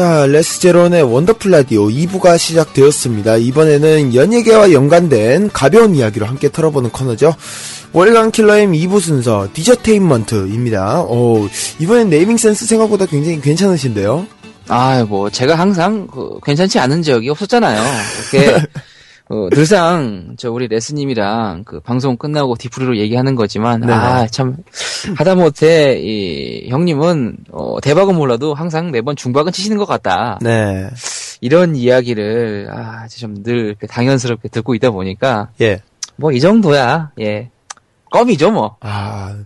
[0.00, 3.36] 자, 레스제론의 원더풀 라디오 2부가 시작되었습니다.
[3.36, 7.34] 이번에는 연예계와 연관된 가벼운 이야기로 함께 털어보는 코너죠.
[7.92, 11.02] 월간 킬러엠 2부 순서 디저테인먼트입니다.
[11.02, 11.46] 오,
[11.80, 14.26] 이번엔 네이밍 센스 생각보다 굉장히 괜찮으신데요.
[14.68, 17.82] 아, 뭐 제가 항상 그 괜찮지 않은 적이 없었잖아요.
[18.32, 18.58] 이렇게
[19.30, 23.88] 어, 늘상 저 우리 레스님이랑 그 방송 끝나고 뒤풀이로 얘기하는 거지만.
[23.88, 24.56] 아 참
[25.16, 30.38] 하다못해 이 형님은 어, 대박은 몰라도 항상 매번 중박은 치시는 것 같다.
[30.42, 30.88] 네.
[31.40, 35.80] 이런 이야기를 아, 좀늘 당연스럽게 듣고 있다 보니까 예.
[36.16, 37.12] 뭐 이 정도야.
[37.20, 37.50] 예.
[38.10, 38.76] 껌이죠 뭐.
[38.80, 39.36] 아,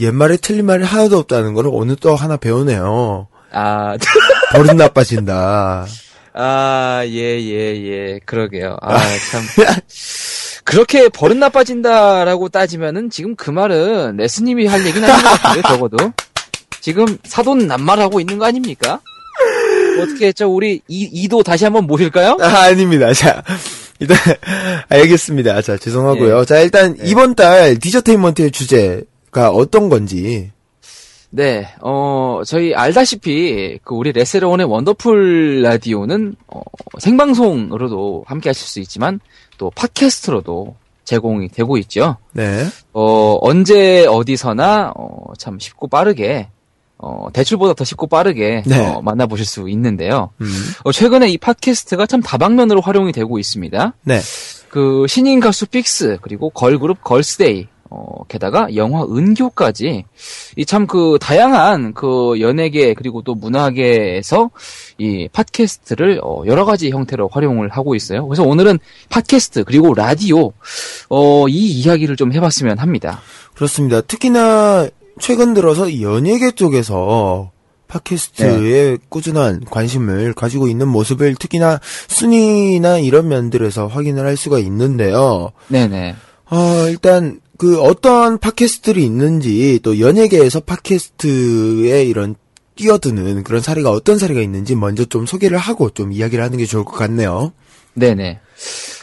[0.00, 3.28] 옛말에 틀린 말이 하나도 없다는 걸 오늘 또 하나 배우네요.
[3.52, 3.96] 아,
[4.52, 5.84] 버릇 나빠진다.
[6.34, 8.20] 아, 예, 예, 예.
[8.26, 8.76] 그러게요.
[8.82, 8.98] 아,
[9.30, 9.42] 참.
[10.64, 15.96] 그렇게 버릇 나빠진다라고 따지면은 지금 그 말은 레스님이 할 얘기는 아닌 것 같은데, 적어도.
[16.80, 19.00] 지금 사돈 남말하고 있는 거 아닙니까?
[20.00, 20.52] 어떻게 했죠?
[20.52, 22.36] 우리 이, 이도 다시 한번 모실까요?
[22.40, 23.12] 아, 아닙니다.
[23.14, 23.42] 자,
[24.00, 24.16] 일단,
[24.88, 25.62] 알겠습니다.
[25.62, 26.40] 자, 죄송하고요.
[26.40, 26.44] 예.
[26.44, 30.50] 자, 일단, 이번 달 디저테인먼트의 주제가 어떤 건지.
[31.36, 36.60] 네, 어, 저희 알다시피, 그, 우리 레세로원의 원더풀 라디오는, 어,
[37.00, 39.18] 생방송으로도 함께 하실 수 있지만,
[39.58, 42.18] 또, 팟캐스트로도 제공이 되고 있죠.
[42.30, 42.64] 네.
[42.92, 46.50] 어, 언제 어디서나, 어, 참 쉽고 빠르게,
[46.98, 48.78] 어, 대출보다 더 쉽고 빠르게, 네.
[48.78, 50.30] 어, 만나보실 수 있는데요.
[50.40, 50.46] 음.
[50.84, 53.92] 어, 최근에 이 팟캐스트가 참 다방면으로 활용이 되고 있습니다.
[54.04, 54.20] 네.
[54.68, 57.66] 그 신인 가수 픽스 그리고 걸그룹 걸스데이
[57.96, 60.04] 어, 게다가 영화 은교까지
[60.56, 64.50] 이 참 그 다양한 그 연예계 그리고 또 문화계에서
[64.98, 68.26] 이 팟캐스트를 어, 여러 가지 형태로 활용을 하고 있어요.
[68.26, 68.78] 그래서 오늘은
[69.10, 70.52] 팟캐스트 그리고 라디오
[71.08, 73.20] 어, 이 이야기를 좀 해봤으면 합니다.
[73.54, 74.00] 그렇습니다.
[74.00, 74.88] 특히나
[75.20, 77.52] 최근 들어서 이 연예계 쪽에서
[77.86, 85.50] 팟캐스트에 꾸준한 관심을 가지고 있는 모습을 특히나 순위나 이런 면들에서 확인을 할 수가 있는데요.
[85.68, 86.16] 네네.
[86.50, 92.34] 어, 일단 그 어떤 팟캐스트들이 있는지 또 연예계에서 팟캐스트의 이런
[92.76, 96.84] 뛰어드는 그런 사례가 어떤 사례가 있는지 먼저 좀 소개를 하고 좀 이야기를 하는 게 좋을
[96.84, 97.52] 것 같네요.
[97.94, 98.40] 네네.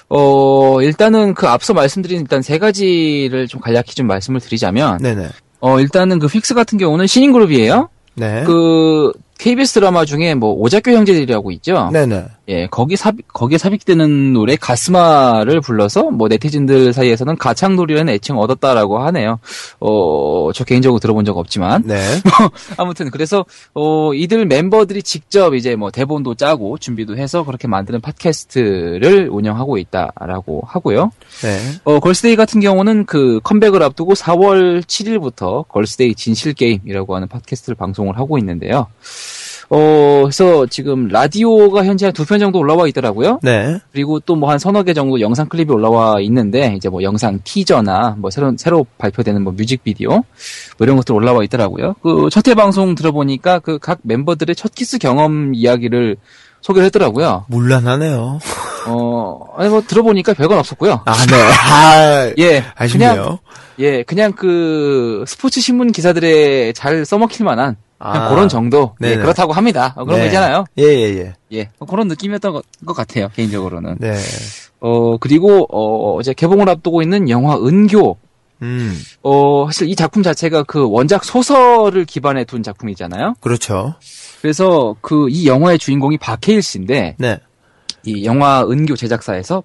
[0.09, 5.29] 어, 일단은 그 앞서 말씀드린 일단 세 가지를 좀 간략히 좀 말씀을 드리자면, 네네.
[5.61, 7.87] 어, 일단은 그 픽스 같은 경우는 신인 그룹이에요.
[8.15, 8.43] 네.
[8.45, 11.89] 그 KBS 드라마 중에 뭐 오작교 형제들이라고 있죠.
[11.93, 12.25] 네네.
[12.51, 18.99] 예, 거기 삽 거기에 삽입되는 노래 가슴아를 불러서 뭐 네티즌들 사이에서는 가창놀이라는 애칭 을 얻었다라고
[18.99, 19.39] 하네요.
[19.79, 21.97] 어, 저 개인적으로 들어본 적 없지만 네.
[22.75, 29.29] 아무튼 그래서 어 이들 멤버들이 직접 이제 뭐 대본도 짜고 준비도 해서 그렇게 만드는 팟캐스트를
[29.31, 31.11] 운영하고 있다라고 하고요.
[31.43, 31.57] 네.
[31.85, 38.17] 어, 걸스데이 같은 경우는 그 컴백을 앞두고 4월 7일부터 걸스데이 진실 게임이라고 하는 팟캐스트를 방송을
[38.17, 38.87] 하고 있는데요.
[39.74, 43.39] 어, 그래서 지금 라디오가 현재 한 두 편 정도 올라와 있더라고요.
[43.41, 43.80] 네.
[43.93, 48.15] 그리고 또 뭐 한 서너 개 정도 영상 클립이 올라와 있는데 이제 뭐 영상 티저나
[48.19, 50.24] 뭐 새로 새로 발표되는 뭐 뮤직비디오 뭐
[50.82, 51.95] 이런 것들 올라와 있더라고요.
[52.03, 56.17] 그 첫 회 방송 들어보니까 그 각 멤버들의 첫 키스 경험 이야기를
[56.61, 57.45] 소개를 했더라고요.
[57.47, 58.39] 물란하네요.
[58.88, 61.01] 어, 아니 뭐 들어보니까 별건 없었고요.
[61.05, 61.36] 아, 네.
[61.72, 63.39] 아, 예, 그냥 아쉽네요.
[63.80, 69.21] 예, 그냥 그 스포츠 신문 기사들에 잘 써먹힐 만한 그냥 아, 그런 정도 예, 네네.
[69.21, 69.93] 그렇다고 합니다.
[69.95, 70.25] 어, 그런 네.
[70.27, 70.65] 거잖아요.
[70.77, 71.33] 예, 예, 예.
[71.53, 73.97] 예, 어, 그런 느낌이었던 것, 것 같아요 개인적으로는.
[73.99, 74.15] 네.
[74.79, 78.17] 어 그리고 어 이제 개봉을 앞두고 있는 영화 은교.
[78.63, 83.35] 음, 어 사실 이 작품 자체가 그 원작 소설을 기반에 둔 작품이잖아요.
[83.39, 83.95] 그렇죠.
[84.41, 87.39] 그래서 그 이 영화의 주인공이 박해일 씨인데 네.
[88.03, 89.63] 이 영화 은교 제작사에서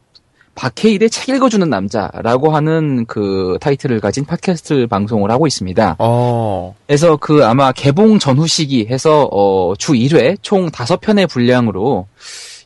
[0.57, 5.97] 박해일의 책 읽어주는 남자라고 하는 그 타이틀을 가진 팟캐스트 방송을 하고 있습니다.
[5.99, 12.09] 어, 그래서 그 아마 개봉 전후 시기 해서 어, 주 1회 총 5편의 분량으로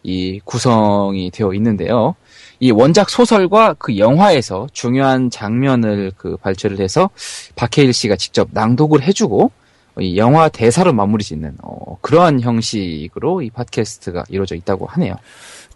[0.02, 2.14] 이 구성이 되어 있는데요.
[2.60, 7.10] 이 원작 소설과 그 영화에서 중요한 장면을 그 발췌를 해서
[7.56, 9.50] 박해일 씨가 직접 낭독을 해주고
[9.98, 15.14] 이 영화 대사로 마무리 짓는 어, 그러한 형식으로 이 팟캐스트가 이루어져 있다고 하네요.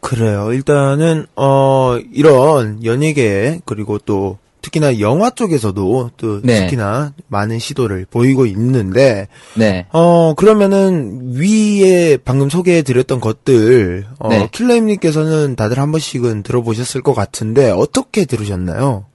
[0.04, 0.52] 그래요.
[0.52, 6.60] 일단은, 어, 이런 연예계, 그리고 또, 특히나 영화 쪽에서도 또 네.
[6.60, 9.86] 특히나 많은 시도를 보이고 있는데, 네.
[9.92, 14.48] 어, 그러면은 위에 방금 소개해 드렸던 것들, 어, 네.
[14.52, 19.06] 킬러임 님께서는 다들 한 번씩은 들어보셨을 것 같은데, 어떻게 들으셨나요?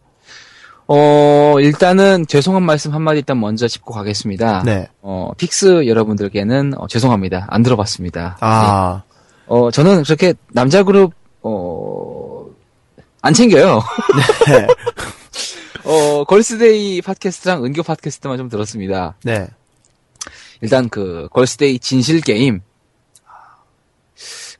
[0.87, 4.63] 어, 일단은 죄송한 말씀 한 마디 일단 먼저 짚고 가겠습니다.
[4.65, 4.87] 네.
[5.03, 7.45] 어, 픽스 여러분들께는 어, 죄송합니다.
[7.47, 8.37] 안 들어봤습니다.
[8.39, 9.03] 아,
[9.49, 12.45] 어, 저는 그렇게 남자 그룹, 어,
[13.21, 13.81] 안 챙겨요.
[14.47, 14.67] 네.
[15.85, 19.15] 어, 걸스데이 팟캐스트랑 은교 팟캐스트만 좀 들었습니다.
[19.23, 19.47] 네.
[20.61, 22.61] 일단 그, 걸스데이 진실 게임.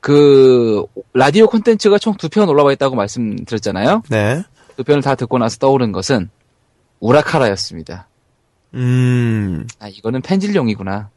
[0.00, 4.02] 그, 라디오 콘텐츠가 총 두 편 올라와 있다고 말씀드렸잖아요.
[4.08, 4.42] 네.
[4.76, 6.30] 두 편을 다 듣고 나서 떠오른 것은
[7.00, 8.08] 우라카라였습니다.
[8.74, 11.10] 음, 아, 이거는 펜질용이구나.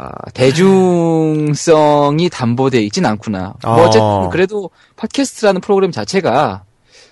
[0.00, 3.54] 아, 대중성이 담보되어 있진 않구나.
[3.64, 3.86] 뭐 어.
[3.86, 6.62] 어쨌든 그래도 팟캐스트라는 프로그램 자체가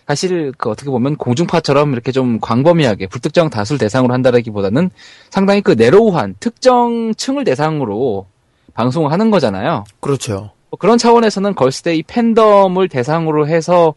[0.07, 4.91] 사실 그 어떻게 보면 공중파처럼 이렇게 좀 광범위하게 불특정 다수를 대상으로 한다라기보다는
[5.31, 8.27] 상당히 그 내로우한 특정 층을 대상으로
[8.75, 9.83] 방송을 하는 거잖아요.
[9.99, 10.53] 그렇죠.
[10.71, 13.95] 뭐 그런 차원에서는 걸스데이 팬덤을 대상으로 해서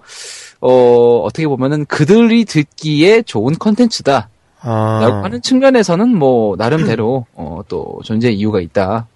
[0.62, 4.30] 어 어떻게 보면은 그들이 듣기에 좋은 컨텐츠다.
[4.62, 9.08] 아, 라고 하는 측면에서는 뭐 나름대로 어, 또 존재 이유가 있다.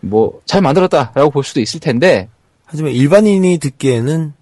[0.00, 2.28] 뭐 잘 만들었다라고 볼 수도 있을 텐데
[2.66, 4.32] 하지만 일반인이 듣기에는,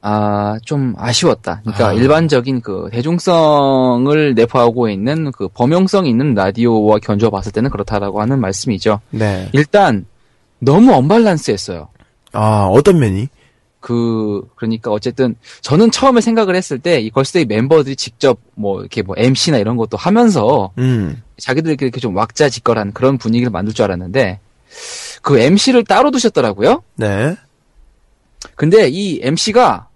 [0.00, 1.60] 아 좀 아쉬웠다.
[1.62, 1.92] 그러니까 아.
[1.92, 9.00] 일반적인 그 대중성을 내포하고 있는 그 범용성 있는 라디오와 견주어 봤을 때는 그렇다라고 하는 말씀이죠.
[9.10, 9.48] 네.
[9.52, 10.04] 일단
[10.60, 11.88] 너무 언밸런스했어요.
[12.32, 13.28] 아, 어떤 면이?
[13.88, 19.14] 그 그러니까 어쨌든 저는 처음에 생각을 했을 때 이 걸스데이 멤버들이 직접 뭐 이렇게 뭐
[19.16, 21.22] MC나 이런 것도 하면서 음.
[21.38, 24.40] 자기들끼리 이렇게 좀 왁자지껄한 그런 분위기를 만들 줄 알았는데
[25.22, 26.82] 그 MC를 따로 두셨더라고요.
[26.96, 27.34] 네.
[28.56, 29.88] 근데 이 MC가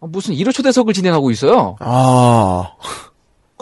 [0.00, 1.76] 무슨 1호 초대석을 진행하고 있어요.
[1.78, 2.72] 아.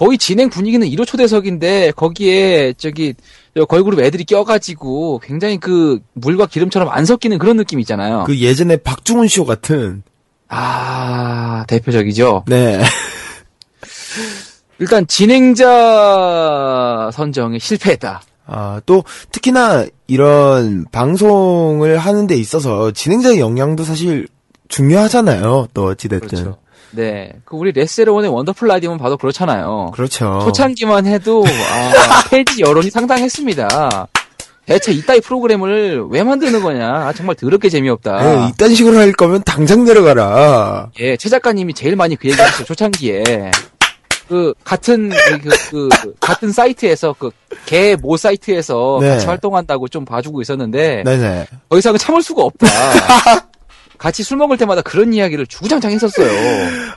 [0.01, 3.13] 거의 진행 분위기는 1호 초대석인데 거기에 저기
[3.55, 8.25] 저 걸그룹 애들이 껴가지고 굉장히 그 물과 기름처럼 안 섞이는 그런 느낌 있잖아요.
[8.25, 10.03] 그 예전에 박중훈 쇼 같은.
[10.49, 12.45] 아 대표적이죠.
[12.47, 12.81] 네.
[14.81, 15.69] 일단 진행자
[17.13, 18.23] 선정에 실패했다.
[18.47, 24.29] 아, 또, 특히나 이런 방송을 하는 데 있어서 진행자의 역량도 사실
[24.69, 25.69] 중요하잖아요.
[25.75, 26.27] 또 어찌 됐든.
[26.27, 26.59] 그렇죠.
[26.93, 29.91] 네, 그 우리 레세르원의 원더풀 라디오만 봐도 그렇잖아요.
[29.95, 30.41] 그렇죠.
[30.45, 34.09] 초창기만 해도 아, 폐지 여론이 상당했습니다.
[34.67, 36.89] 대체 이따위 프로그램을 왜 만드는 거냐?
[36.89, 38.23] 아, 정말 더럽게 재미없다.
[38.23, 40.91] 네, 이딴 식으로 할 거면 당장 내려가라.
[41.01, 42.65] 예, 최 작가님이 제일 많이 그 얘기했어요.
[42.65, 43.51] 초창기에.
[44.29, 47.31] 그 같은 그, 그, 그 같은 사이트에서 그
[47.67, 49.09] 개 모 사이트에서 네.
[49.11, 51.47] 같이 활동한다고 좀 봐주고 있었는데 네네.
[51.69, 52.67] 더 이상은 참을 수가 없다.
[54.01, 56.27] 같이 술 먹을 때마다 그런 이야기를 주구장창 했었어요.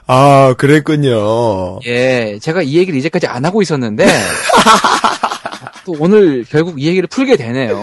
[0.07, 1.81] 아, 그랬군요.
[1.85, 4.07] 예, 제가 이 얘기를 이제까지 안 하고 있었는데
[5.85, 7.77] 또 오늘 결국 이 얘기를 풀게 되네요.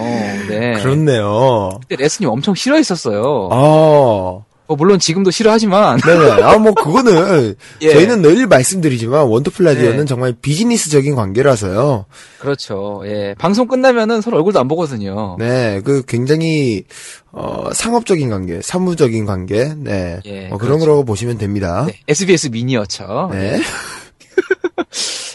[0.49, 0.73] 네.
[0.81, 1.77] 그렇네요.
[1.81, 3.49] 그때 레슨이 엄청 싫어했었어요.
[3.51, 4.39] 아,
[4.71, 6.41] 뭐 물론 지금도 싫어하지만 네네.
[6.43, 7.91] 아, 뭐, 그거는, 예.
[7.91, 10.05] 저희는 늘 말씀드리지만, 원더풀 라디오는 네.
[10.05, 12.05] 정말 비즈니스적인 관계라서요.
[12.39, 13.01] 그렇죠.
[13.03, 15.35] 예, 방송 끝나면은 서로 얼굴도 안 보거든요.
[15.39, 16.85] 네, 그 굉장히,
[17.33, 20.21] 어, 상업적인 관계, 사무적인 관계, 네.
[20.25, 20.85] 예, 뭐 그런 그렇죠.
[20.85, 21.83] 거라고 보시면 됩니다.
[21.85, 23.29] 네, SBS 미니어처.
[23.33, 23.59] 네.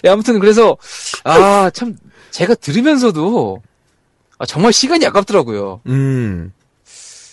[0.04, 0.78] 예, 아무튼 그래서
[1.24, 1.96] 아 참
[2.30, 3.60] 제가 들으면서도
[4.38, 5.80] 아, 정말 시간이 아깝더라고요.
[5.88, 6.52] 음,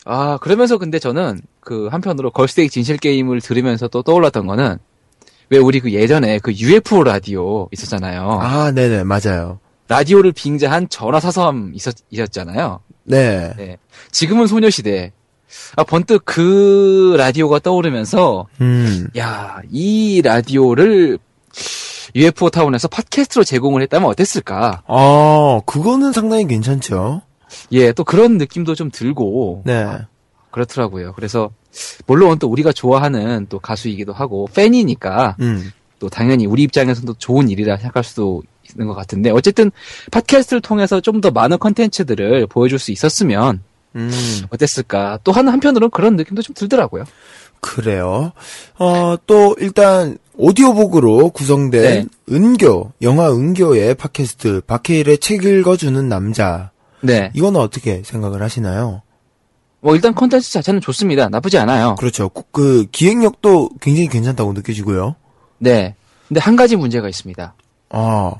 [0.05, 4.77] 아 그러면서 근데 저는 그 한편으로 걸스데이 진실 게임을 들으면서 또 떠올랐던 거는
[5.49, 8.39] 왜 우리 그 예전에 그 UFO 라디오 있었잖아요.
[8.41, 9.59] 아, 네네, 맞아요.
[9.87, 12.79] 라디오를 빙자한 전화사서함 있었, 있었잖아요.
[13.03, 13.53] 네.
[13.57, 13.77] 네.
[14.11, 15.11] 지금은 소녀시대.
[15.75, 21.19] 아, 번뜩 그 라디오가 떠오르면서, 음, 야, 이 라디오를
[22.15, 24.81] UFO 타운에서 팟캐스트로 제공을 했다면 어땠을까?
[24.87, 27.21] 아, 그거는 상당히 괜찮죠.
[27.71, 29.85] 예, 또 그런 느낌도 좀 들고, 네.
[30.53, 31.11] 그렇더라고요.
[31.13, 31.51] 그래서,
[32.07, 37.75] 물론 또 우리가 좋아하는 또 가수이기도 하고, 팬이니까, 음, 또 당연히 우리 입장에서도 좋은 일이라
[37.77, 38.41] 생각할 수도
[38.71, 39.71] 있는 것 같은데, 어쨌든,
[40.11, 43.61] 팟캐스트를 통해서 좀 더 많은 컨텐츠들을 보여줄 수 있었으면,
[43.95, 44.11] 음,
[44.49, 45.19] 어땠을까?
[45.25, 47.03] 또 한, 한편으로는 그런 느낌도 좀 들더라고요.
[47.59, 48.31] 그래요.
[48.79, 52.05] 어, 또, 일단, 오디오북으로 구성된 네.
[52.35, 56.71] 은교, 영화 은교의 팟캐스트, 박해일의 책 읽어주는 남자.
[57.01, 57.29] 네.
[57.35, 59.02] 이거는 어떻게 생각을 하시나요?
[59.83, 61.27] 뭐 일단 컨텐츠 자체는 좋습니다.
[61.27, 61.95] 나쁘지 않아요.
[61.95, 62.29] 그렇죠.
[62.29, 65.15] 그, 그 기획력도 굉장히 괜찮다고 느껴지고요.
[65.59, 65.93] 네.
[66.29, 67.53] 근데 한 가지 문제가 있습니다.
[67.89, 68.31] 아,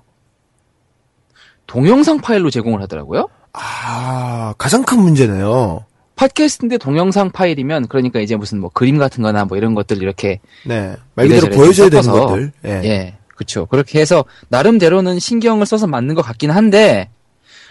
[1.67, 3.27] 동영상 파일로 제공을 하더라고요.
[3.51, 5.85] 아, 가장 큰 문제네요.
[6.15, 10.95] 팟캐스트인데 동영상 파일이면 그러니까 이제 무슨 뭐 그림 같은 거나 뭐 이런 것들 이렇게 네.
[11.15, 12.51] 말 그대로 보여줘야 좀 되는 것들.
[12.65, 12.69] 예.
[12.85, 13.17] 예.
[13.27, 13.65] 그렇죠.
[13.65, 17.09] 그렇게 해서 나름대로는 신경을 써서 만든 것 같긴 한데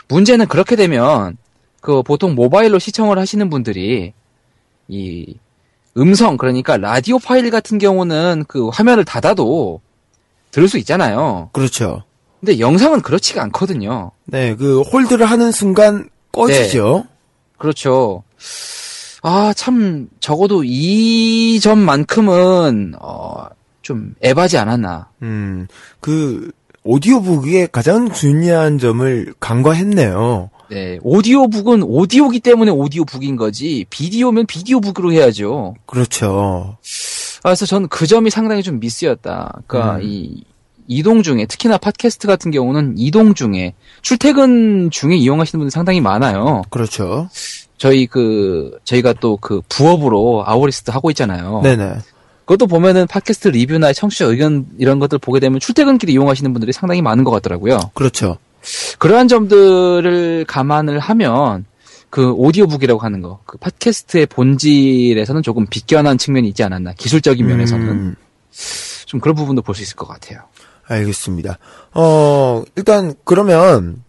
[0.08, 1.38] 문제는 그렇게 되면
[1.82, 4.14] 그 보통 모바일로 시청을 하시는 분들이
[4.88, 5.34] 이
[5.98, 9.82] 음성 그러니까 라디오 파일 같은 경우는 그 화면을 닫아도
[10.52, 11.50] 들을 수 있잖아요.
[11.52, 12.04] 그렇죠.
[12.40, 14.12] 근데 영상은 그렇지가 않거든요.
[14.24, 17.04] 네, 그 홀드를 하는 순간 꺼지죠.
[17.58, 18.22] 그렇죠.
[19.22, 23.46] 아, 참, 적어도 이 점만큼은, 어,
[23.82, 25.10] 좀 에바지 않았나.
[25.22, 25.68] 음,
[26.00, 26.50] 그
[26.82, 30.50] 오디오북의 가장 중요한 점을 간과했네요.
[30.72, 35.74] 네, 오디오북은 오디오기 때문에 오디오북인 거지, 비디오면 비디오북으로 해야죠.
[35.86, 36.76] 그렇죠.
[37.42, 39.62] 아, 그래서 저는 그 점이 상당히 좀 미스였다.
[39.66, 40.00] 그니까, 음.
[40.02, 40.44] 이,
[40.86, 46.62] 이동 중에, 특히나 팟캐스트 같은 경우는 이동 중에, 출퇴근 중에 이용하시는 분들이 상당히 많아요.
[46.70, 47.28] 그렇죠.
[47.76, 51.60] 저희 그, 저희가 또 그 부업으로 아워리스트 하고 있잖아요.
[51.62, 51.94] 네네.
[52.44, 57.24] 그것도 보면은 팟캐스트 리뷰나 청취자 의견 이런 것들 보게 되면 출퇴근길에 이용하시는 분들이 상당히 많은
[57.24, 57.78] 것 같더라고요.
[57.94, 58.38] 그렇죠.
[58.98, 61.64] 그러한 점들을 감안을 하면
[62.10, 66.92] 그 오디오북이라고 하는 거, 그 팟캐스트의 본질에서는 조금 비껴난 측면이 있지 않았나.
[66.92, 68.14] 기술적인 면에서는 음,
[69.06, 70.40] 좀 그런 부분도 볼 수 있을 것 같아요.
[70.86, 71.58] 알겠습니다.
[71.94, 74.02] 어, 일단 그러면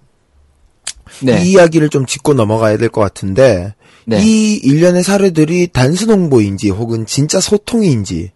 [1.22, 1.44] 네.
[1.44, 3.74] 이 이야기를 좀 짚고 넘어가야 될 것 같은데
[4.06, 4.22] 네.
[4.22, 8.32] 이 일련의 사례들이 단순 홍보인지 혹은 진짜 소통인지에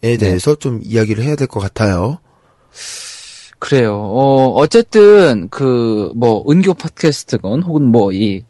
[0.00, 0.16] 네.
[0.16, 2.18] 대해서 좀 이야기를 해야 될 것 같아요.
[3.58, 3.94] 그래요.
[3.94, 8.42] 어, 어쨌든, 그, 뭐, 은교 팟캐스트건, 혹은 뭐, 이,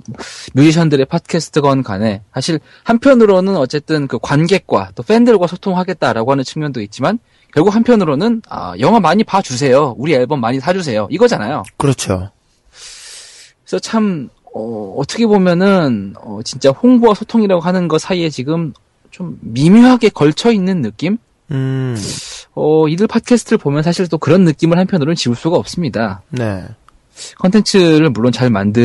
[0.55, 7.19] 뮤지션들의 팟캐스트건 간에, 사실, 한편으로는 어쨌든 그 관객과 또 팬들과 소통하겠다라고 하는 측면도 있지만,
[7.55, 9.95] 결국 한편으로는, 아, 영화 많이 봐주세요.
[9.97, 11.07] 우리 앨범 많이 사주세요.
[11.11, 11.63] 이거잖아요.
[11.77, 12.31] 그렇죠.
[13.65, 18.73] 그래서 참, 어, 어떻게 보면은, 어, 진짜 홍보와 소통이라고 하는 것 사이에 지금
[19.11, 21.19] 좀 미묘하게 걸쳐 있는 느낌?
[21.53, 21.97] 음,
[22.57, 26.23] 어, 이들 팟캐스트를 보면 사실 또 그런 느낌을 한편으로는 지울 수가 없습니다.
[26.31, 26.65] 네.
[27.39, 28.85] 컨텐츠를 물론 잘 만들어서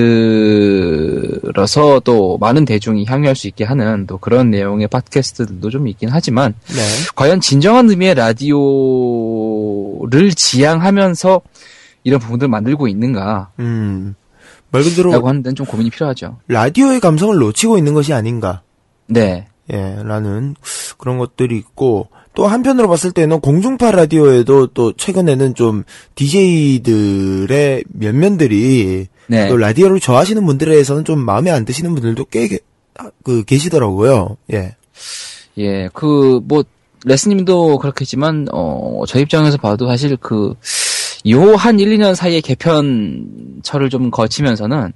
[2.01, 6.81] 또 많은 대중이 향유할 수 있게 하는 또 그런 내용의 팟캐스트들도 좀 있긴 하지만 네.
[7.15, 9.51] 과연 진정한 의미의 라디오를
[10.33, 11.41] 지향하면서
[12.03, 14.15] 이런 부분들을 만들고 있는가라고 음.
[14.71, 16.37] 말 그대로 하는 데는 좀 고민이 필요하죠.
[16.47, 18.61] 라디오의 감성을 놓치고 있는 것이 아닌가.
[19.07, 19.47] 네.
[19.71, 20.55] 예, 라는
[20.97, 25.83] 그런 것들이 있고, 또 한편으로 봤을 때는 공중파 라디오에도 또 최근에는 좀
[26.15, 29.47] DJ들의 면면들이 네.
[29.47, 32.59] 또 라디오를 좋아하시는 분들에서는 좀 마음에 안 드시는 분들도 꽤 게-
[32.97, 34.37] 아, 그 계시더라고요.
[34.53, 34.75] 예.
[35.57, 36.63] 예, 그, 뭐,
[37.05, 40.53] 레스님도 그렇겠지만, 어, 저 입장에서 봐도 사실 그,
[41.29, 44.93] 요한 1, 2년 사이에 개편철을 좀 거치면서는,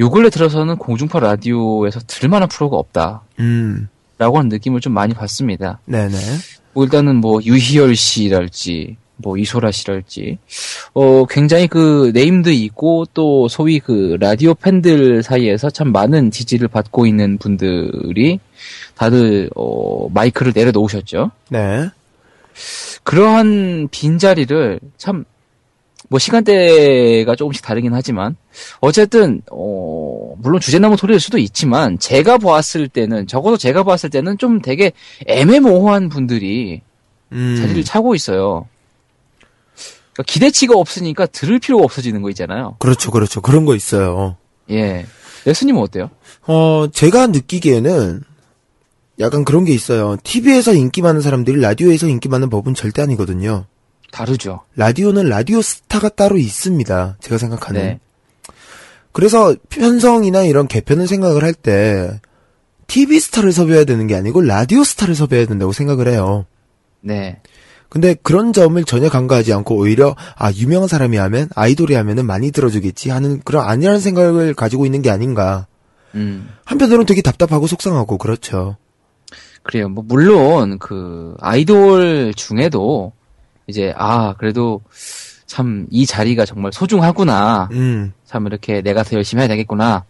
[0.00, 3.22] 요 근래 들어서는 공중파 라디오에서 들을만한 프로가 없다.
[3.40, 3.88] 음.
[4.18, 5.80] 라고 하는 느낌을 좀 많이 받습니다.
[5.86, 6.16] 네네.
[6.72, 10.38] 뭐 일단은 뭐, 유희열 씨랄지, 뭐, 이소라 씨랄지,
[10.94, 17.06] 어, 굉장히 그, 네임도 있고, 또, 소위 그, 라디오 팬들 사이에서 참 많은 지지를 받고
[17.06, 18.38] 있는 분들이,
[18.96, 21.30] 다들, 어, 마이크를 내려놓으셨죠.
[21.50, 21.88] 네.
[23.04, 25.24] 그러한 빈자리를 참,
[26.08, 28.36] 뭐 시간대가 조금씩 다르긴 하지만,
[28.80, 34.60] 어쨌든, 어, 물론 주제나무 토리일 수도 있지만, 제가 보았을 때는, 적어도 제가 봤을 때는 좀
[34.62, 34.92] 되게
[35.26, 36.82] 애매모호한 분들이
[37.32, 37.56] 음.
[37.60, 38.66] 자리를 차고 있어요.
[40.12, 42.76] 그러니까 기대치가 없으니까 들을 필요가 없어지는 거 있잖아요.
[42.78, 43.40] 그렇죠, 그렇죠.
[43.40, 44.36] 그런 거 있어요.
[44.70, 45.06] 예.
[45.44, 46.10] 레스님은 어때요?
[46.46, 48.22] 어, 제가 느끼기에는
[49.20, 50.16] 약간 그런 게 있어요.
[50.22, 53.66] TV에서 인기 많은 사람들이 라디오에서 인기 많은 법은 절대 아니거든요.
[54.10, 54.60] 다르죠.
[54.76, 57.16] 라디오는 라디오 스타가 따로 있습니다.
[57.20, 57.80] 제가 생각하는.
[57.80, 58.00] 네.
[59.12, 62.20] 그래서 편성이나 이런 개편을 생각을 할 때
[62.86, 66.46] TV 스타를 섭외해야 되는 게 아니고 라디오 스타를 섭외해야 된다고 생각을 해요.
[67.00, 67.40] 네.
[67.90, 73.10] 근데 그런 점을 전혀 간과하지 않고 오히려 아 유명한 사람이 하면 아이돌이 하면은 많이 들어주겠지
[73.10, 75.66] 하는 그런 안일한 생각을 가지고 있는 게 아닌가.
[76.14, 76.48] 음.
[76.64, 78.76] 한편으로는 되게 답답하고 속상하고 그렇죠.
[79.62, 79.88] 그래요.
[79.88, 83.12] 뭐 물론 그 아이돌 중에도
[83.68, 84.80] 이제 아 그래도
[85.46, 87.68] 참 이 자리가 정말 소중하구나.
[87.72, 90.04] 음, 참 이렇게 내가 더 열심히 해야 되겠구나.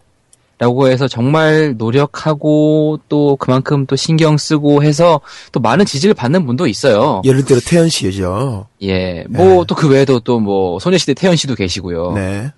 [0.61, 5.20] 라고 해서 정말 노력하고 또 그만큼 또 신경 쓰고 해서
[5.52, 7.22] 또 많은 지지를 받는 분도 있어요.
[7.24, 8.66] 예를 들어 태연 씨죠.
[8.82, 9.24] 예.
[9.28, 9.64] 뭐 네.
[9.68, 12.12] 또그 외에도 또 뭐 소녀시대 태연 씨도 계시고요.
[12.14, 12.50] 네,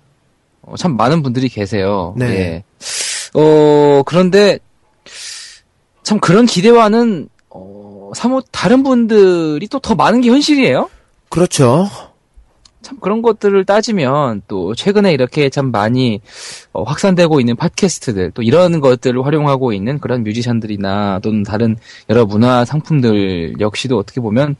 [0.63, 2.15] 어, 참 많은 분들이 계세요.
[2.17, 2.25] 네.
[2.25, 2.63] 예.
[3.39, 4.57] 어, 그런데
[6.03, 7.30] 참 그런 기대와는 어,
[8.15, 10.89] 사뭇 다른 분들이 또 더 많은 게 현실이에요.
[11.29, 11.87] 그렇죠.
[12.81, 16.19] 참 그런 것들을 따지면 또 최근에 이렇게 참 많이
[16.73, 21.77] 어, 확산되고 있는 팟캐스트들 또 이런 것들을 활용하고 있는 그런 뮤지션들이나 또는 다른
[22.09, 24.55] 여러 문화 상품들 역시도 어떻게 보면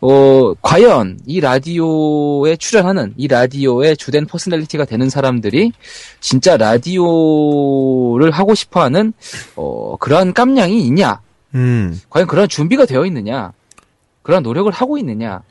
[0.00, 5.70] 어 과연 이 라디오에 출연하는 이 라디오의 주된 personality가 되는 사람들이
[6.20, 9.12] 진짜 라디오를 하고 싶어하는
[9.54, 11.20] 어 그러한 깜냥이 있냐
[11.54, 13.52] 음, 과연 그런 준비가 되어 있느냐
[14.22, 15.42] 그런 노력을 하고 있느냐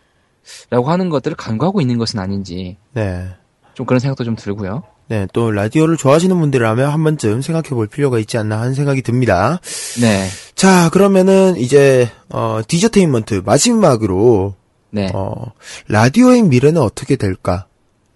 [0.69, 3.27] 라고 하는 것들을 간과하고 있는 것은 아닌지 네.
[3.73, 4.83] 좀 그런 생각도 좀 들고요.
[5.07, 9.59] 네, 또 라디오를 좋아하시는 분들이라면 한 번쯤 생각해 볼 필요가 있지 않나 하는 생각이 듭니다.
[9.99, 10.25] 네,
[10.55, 14.55] 자, 그러면은 이제 어 디저테인먼트 마지막으로
[14.89, 15.51] 네, 어
[15.89, 17.65] 라디오의 미래는 어떻게 될까?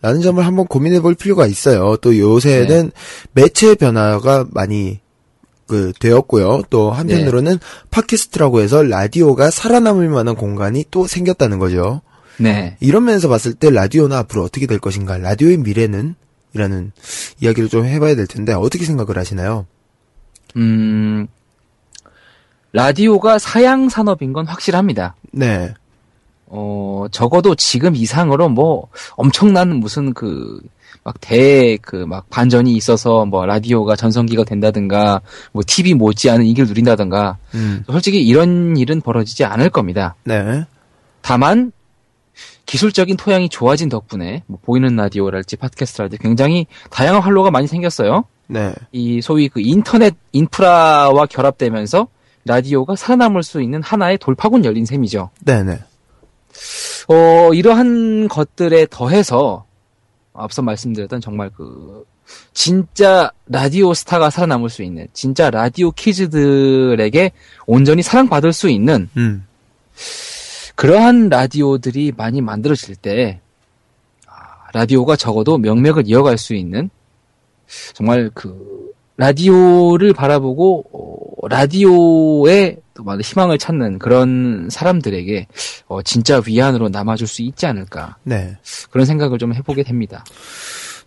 [0.02, 1.98] 라는 점을 한번 고민해 볼 필요가 있어요.
[1.98, 2.91] 또 요새는
[3.34, 4.99] 매체 변화가 많이
[5.68, 6.64] 그 되었고요.
[6.70, 7.60] 또 한편으로는
[7.90, 12.02] 팟캐스트라고 해서 라디오가 살아남을 만한 공간이 또 생겼다는 거죠.
[12.38, 12.78] 네.
[12.80, 15.18] 이런 면에서 봤을 때 라디오는 앞으로 어떻게 될 것인가?
[15.18, 16.16] 라디오의 미래는?
[16.54, 16.92] 이라는
[17.42, 19.66] 이야기를 좀 해봐야 될 텐데 어떻게 생각을 하시나요?
[20.56, 21.28] 음,
[22.72, 25.16] 라디오가 사양 산업인 건 확실합니다.
[25.32, 25.74] 네,
[26.48, 30.62] 어, 적어도 지금 이상으로 뭐 엄청난 무슨 그,
[31.06, 35.22] 막 대, 그, 막 반전이 있어서 뭐 라디오가 전성기가 된다든가,
[35.52, 40.15] 뭐 TV 못지않은 인기를 누린다든가, 음, 솔직히 이런 일은 벌어지지 않을 겁니다.
[40.23, 40.65] 네,
[41.22, 41.72] 다만
[42.65, 48.26] 기술적인 토양이 좋아진 덕분에 뭐 보이는 라디오랄지 팟캐스트랄지 굉장히 다양한 활로가 많이 생겼어요.
[48.48, 52.07] 네, 이 소위 그 인터넷 인프라와 결합되면서
[52.45, 55.30] 라디오가 살아남을 수 있는 하나의 돌파군 열린 셈이죠.
[55.41, 55.80] 네, 네,
[57.10, 59.65] 어, 이러한 것들에 더해서
[60.36, 62.06] 앞서 말씀드렸던 정말 그
[62.53, 67.32] 진짜 라디오 스타가 살아남을 수 있는 진짜 라디오 키즈들에게
[67.68, 69.45] 온전히 사랑받을 수 있는 음.
[70.76, 73.40] 그러한 라디오들이 많이 만들어질 때
[74.28, 74.34] 아,
[74.74, 76.90] 라디오가 적어도 명맥을 이어갈 수 있는
[77.94, 85.48] 정말 그 라디오를 바라보고 어, 라디오에 또 많은 희망을 찾는 그런 사람들에게
[85.88, 88.58] 어, 진짜 위안으로 남아줄 수 있지 않을까 네.
[88.90, 90.24] 그런 생각을 좀 해보게 됩니다.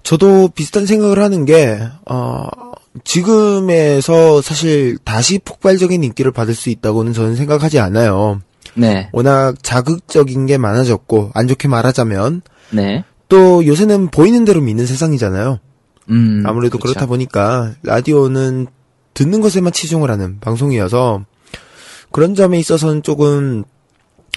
[0.03, 1.79] 저도 비슷한 생각을 하는 게,
[2.09, 2.47] 어,
[3.05, 8.41] 지금에서 사실 다시 폭발적인 인기를 받을 수 있다고는 저는 생각하지 않아요.
[8.75, 15.59] 네, 워낙 자극적인 게 많아졌고, 안 좋게 말하자면, 네, 또 요새는 보이는 대로 믿는 세상이잖아요.
[16.11, 16.95] 음, 아무래도 그렇죠.
[16.95, 18.67] 그렇다 보니까, 라디오는
[19.13, 21.25] 듣는 것에만 치중을 하는 방송이어서,
[22.11, 23.65] 그런 점에 있어서는 조금,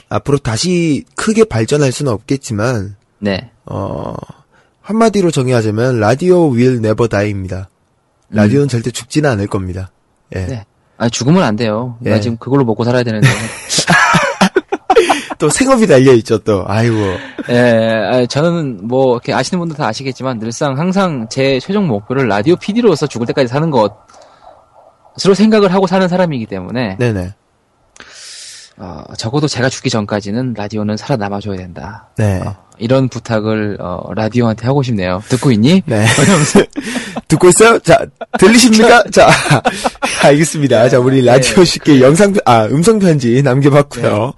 [0.09, 4.13] 앞으로 다시 크게 발전할 수는 없겠지만, 네, 어,
[4.81, 7.69] 한마디로 정의하자면 라디오 will never die입니다.
[8.29, 9.91] 라디오는 절대 죽지는 않을 겁니다.
[10.35, 10.45] 예.
[10.45, 10.65] 네.
[10.97, 11.97] 아 죽으면 안 돼요.
[11.99, 12.19] 나 예.
[12.19, 13.27] 지금 그걸로 먹고 살아야 되는데.
[15.39, 16.63] 또 생업이 달려 있죠, 또.
[16.67, 16.95] 아이고.
[17.49, 22.55] 예, 아, 저는 뭐 이렇게 아시는 분들 다 아시겠지만 늘상 항상 제 최종 목표를 라디오
[22.55, 27.33] PD로서 죽을 때까지 사는 것으로 생각을 하고 사는 사람이기 때문에 네네.
[28.81, 32.09] 어, 적어도 제가 죽기 전까지는 라디오는 살아남아줘야 된다.
[32.17, 32.43] 네.
[32.79, 35.21] 이런 부탁을 어, 라디오한테 하고 싶네요.
[35.29, 35.83] 듣고 있니?
[35.85, 36.03] 네.
[37.27, 37.77] 듣고 있어요?
[37.79, 38.03] 자,
[38.39, 39.03] 들리십니까?
[39.13, 39.29] 자,
[40.25, 40.89] 알겠습니다.
[40.89, 44.33] 자, 우리 라디오 쉽게 영상, 아, 음성 편지 남겨봤고요.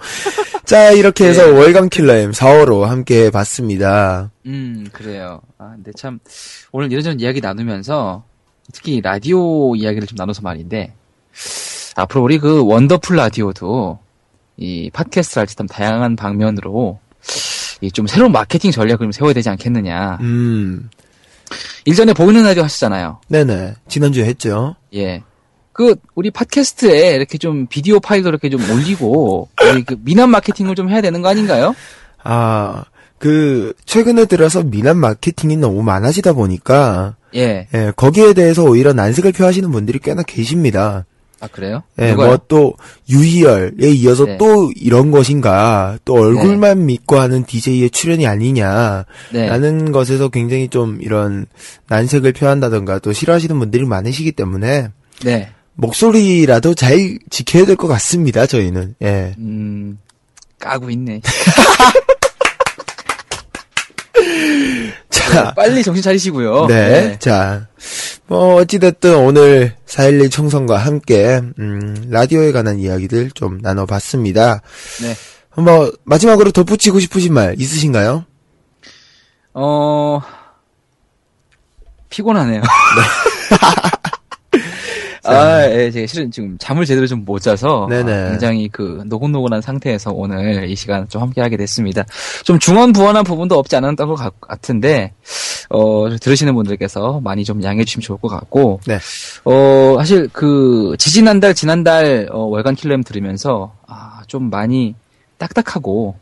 [0.66, 4.30] 자, 이렇게 해서 월간 킬러엠 4호로 함께 봤습니다.
[4.46, 5.40] 음, 그래요.
[5.58, 6.20] 아, 근데 참,
[6.74, 8.26] 오늘 이런저런 이야기 나누면서,
[8.74, 10.94] 특히 라디오 이야기를 좀 나눠서 말인데,
[11.96, 14.00] 앞으로 우리 그 원더풀 라디오도,
[14.58, 17.00] 이 팟캐스트를 할때참 다양한 방면으로,
[17.82, 20.20] 이좀 새로운 마케팅 전략을 좀 세워야 되지 않겠느냐.
[20.22, 20.90] 음,
[21.86, 23.20] 일전에 보이는 라디오 하셨잖아요.
[23.28, 23.74] 네네.
[23.88, 24.76] 지난주에 했죠.
[24.94, 25.22] 예.
[25.74, 30.90] 그, 우리 팟캐스트에 이렇게 좀 비디오 파일도 이렇게 좀 올리고, 우리 그 미남 마케팅을 좀
[30.90, 31.76] 해야 되는 거 아닌가요?
[32.24, 32.86] 아,
[33.18, 37.68] 그, 최근에 들어서 미남 마케팅이 너무 많아지다 보니까, 예.
[37.74, 41.06] 예, 거기에 대해서 오히려 난색을 표하시는 분들이 꽤나 계십니다.
[41.44, 41.84] 아, 그래요?
[42.00, 42.28] 예, 누가요?
[42.30, 42.74] 뭐또
[43.10, 44.38] 유희열에 이어서 네.
[44.38, 49.04] 또 이런 것인가, 또 얼굴만 믿고 하는 DJ의 출연이 아니냐,
[49.34, 49.48] 네.
[49.50, 51.46] 라는 것에서 굉장히 좀 이런
[51.90, 54.88] 난색을 표한다던가 또 싫어하시는 분들이 많으시기 때문에
[55.26, 55.50] 네.
[55.74, 58.96] 목소리라도 잘 지켜야 될 것 같습니다, 저희는.
[59.02, 59.34] 예.
[59.38, 59.98] 음,
[60.60, 61.20] 까고 있네.
[65.34, 66.68] 자, 빨리 정신 차리시고요.
[66.68, 67.18] 네.
[67.20, 67.68] 자,
[68.28, 74.62] 뭐, 어찌됐든 오늘 4.11 총선과 함께, 음, 라디오에 관한 이야기들 좀 나눠봤습니다.
[75.02, 75.16] 네.
[75.62, 78.26] 뭐, 마지막으로 덧붙이고 싶으신 말 있으신가요?
[79.54, 80.22] 어,
[82.10, 82.62] 피곤하네요.
[85.26, 88.12] 아, 예, 제가 실은 지금 잠을 제대로 좀 못 자서 네네.
[88.12, 92.04] 아, 굉장히 그 노곤노곤한 상태에서 오늘 이 시간 좀 함께 하게 됐습니다.
[92.44, 95.14] 좀 중언부언한 부분도 없지 않았던 것 같- 같은데
[95.70, 98.98] 어, 들으시는 분들께서 많이 좀 양해해 주시면 좋을 것 같고 네.
[99.46, 104.96] 어, 사실 그 지지난달 지난달 어, 월간 킬러엠 들으면서 아, 좀 많이
[105.38, 106.16] 딱딱하고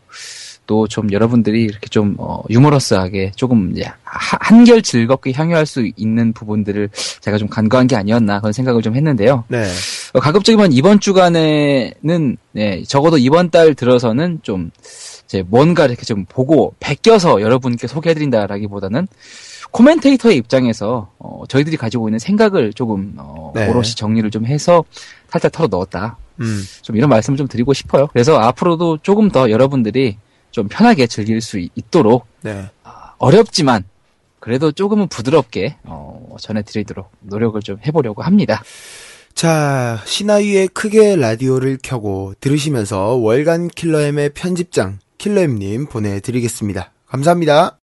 [0.71, 6.89] 또좀 여러분들이 이렇게 좀 어, 유머러스하게 조금 이제 하- 한결 즐겁게 향유할 수 있는 부분들을
[7.19, 9.43] 제가 좀 간과한 게 아니었나 그런 생각을 좀 했는데요.
[9.49, 9.65] 네.
[10.13, 14.71] 어, 가급적이면 이번 주간에는 네, 적어도 이번 달 들어서는 좀
[15.25, 19.07] 이제 뭔가 이렇게 좀 보고 베껴서 여러분께 소개해드린다라기보다는
[19.71, 23.67] 코멘테이터의 입장에서 어, 저희들이 가지고 있는 생각을 조금 어, 네.
[23.67, 24.83] 오롯이 정리를 좀 해서
[25.29, 26.17] 살짝 털어 넣었다.
[26.39, 26.63] 음.
[26.81, 28.07] 좀 이런 말씀을 좀 드리고 싶어요.
[28.07, 30.17] 그래서 앞으로도 조금 더 여러분들이
[30.51, 32.69] 좀 편하게 즐길 수 있- 있도록 네.
[33.17, 33.83] 어렵지만
[34.39, 38.63] 그래도 조금은 부드럽게 어, 전해드리도록 노력을 좀 해보려고 합니다.
[39.33, 46.91] 자, 신하위에 크게 라디오를 켜고 들으시면서 월간 킬러엠의 편집장 킬러엠님 보내드리겠습니다.
[47.07, 47.77] 감사합니다.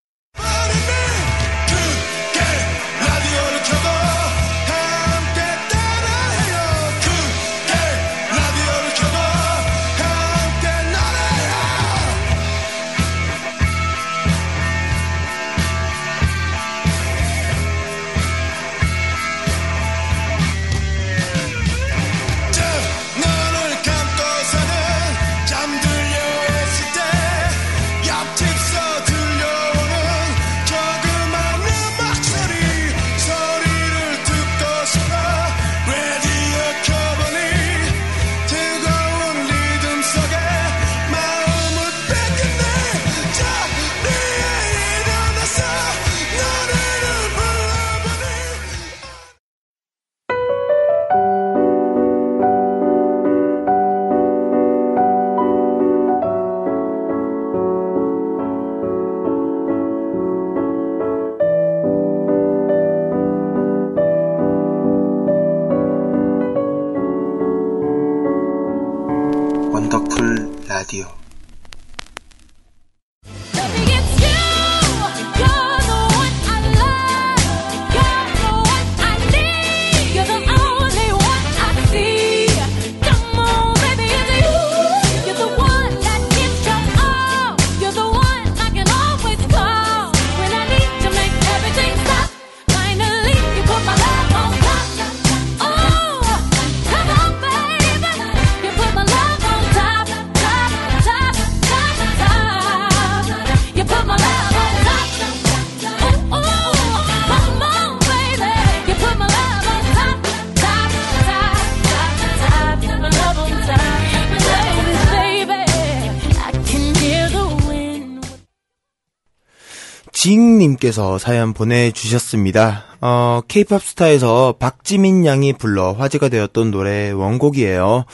[120.85, 122.85] 님께서 사연 보내주셨습니다.
[123.01, 128.05] 어, 케이팝 스타에서 박지민 양이 불러 화제가 되었던 노래 원곡이에요.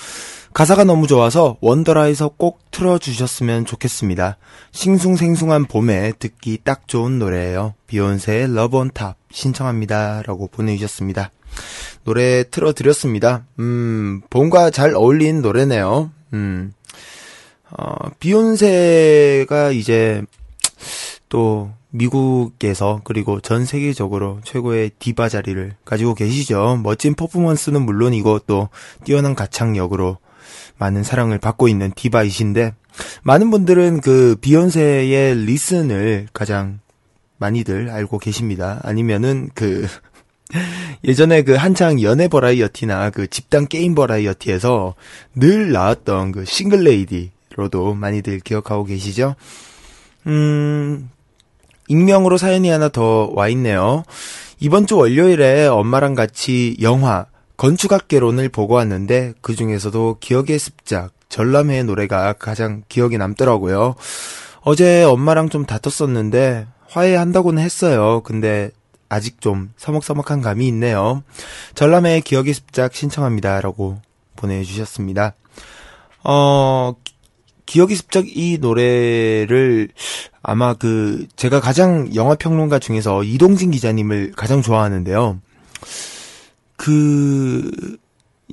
[0.53, 4.37] 가사가 너무 좋아서 원더라에서 꼭 틀어주셨으면 좋겠습니다.
[4.73, 7.75] 싱숭생숭한 봄에 듣기 딱 좋은 노래예요.
[7.89, 10.23] 비욘세의 Love On Top 신청합니다.
[10.27, 11.31] 라고 보내주셨습니다.
[12.05, 13.45] 노래 틀어드렸습니다.
[13.59, 16.11] 음, 봄과 잘 어울리는 노래네요.
[16.35, 16.73] 음,
[17.71, 20.23] 어, 비욘세가 이제
[21.29, 26.81] 또 미국에서 그리고 전 세계적으로 최고의 디바 자리를 가지고 계시죠.
[26.83, 28.69] 멋진 퍼포먼스는 물론이고 또
[29.05, 30.19] 뛰어난 가창력으로
[30.79, 32.75] 많은 사랑을 받고 있는 디바이신데
[33.23, 36.81] 많은 분들은 그 비욘세의 Listen을 가장
[37.39, 38.81] 많이들 알고 계십니다.
[38.83, 39.87] 아니면은 그
[41.05, 44.95] 예전에 그 한창 연애 버라이어티나 그 집단 게임 버라이어티에서
[45.35, 49.37] 늘 나왔던 그 Single Lady로도 많이들 기억하고 계시죠?
[50.27, 51.09] 음,
[51.91, 54.05] 익명으로 사연이 하나 더 와 있네요.
[54.61, 57.27] 이번 주 월요일에 엄마랑 같이 영화
[57.57, 63.97] 건축학개론을 보고 왔는데 그 중에서도 기억의 습작 전람회의 노래가 가장 기억에 남더라고요.
[64.63, 68.21] 어제 엄마랑 좀 다퉜었는데 화해한다고는 했어요.
[68.25, 68.71] 근데
[69.09, 71.23] 아직 좀 서먹서먹한 감이 있네요.
[71.75, 73.99] 전람회의 기억의 습작 신청합니다라고
[74.37, 75.35] 보내주셨습니다.
[76.23, 76.95] 어,
[77.67, 79.89] 기억의 습작 이 노래를
[80.43, 85.39] 아마 그 제가 가장 영화 평론가 중에서 이동진 기자님을 가장 좋아하는데요.
[86.77, 87.71] 그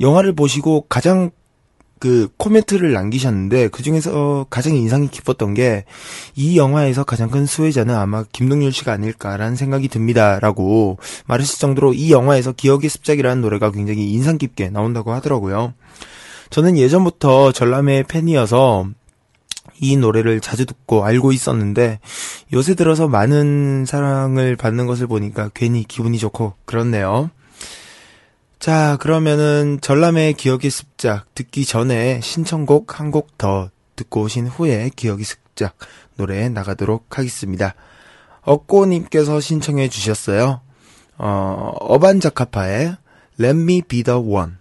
[0.01, 1.31] 영화를 보시고 가장
[1.99, 5.85] 그 코멘트를 남기셨는데 그 중에서 가장 인상이 깊었던 게
[6.35, 12.51] 이 영화에서 가장 큰 수혜자는 아마 김동률 씨가 아닐까라는 생각이 듭니다라고 말하실 정도로 이 영화에서
[12.51, 15.73] 기억의 습작이라는 노래가 굉장히 인상 깊게 나온다고 하더라고요.
[16.51, 18.88] 저는 예전부터 전람회의 팬이어서
[19.79, 21.99] 이 노래를 자주 듣고 알고 있었는데
[22.53, 27.29] 요새 들어서 많은 사랑을 받는 것을 보니까 괜히 기분이 좋고 그렇네요.
[28.59, 35.25] 자, 그러면은 전람의 기억의 습작 듣기 전에 신청곡 한 곡 더 듣고 오신 후에 기억의
[35.25, 35.75] 습작
[36.15, 37.75] 노래 나가도록 하겠습니다.
[38.41, 40.61] 억고님께서 신청해 주셨어요.
[41.17, 42.95] 어, 어반자카파의
[43.39, 44.53] Let Me Be The One.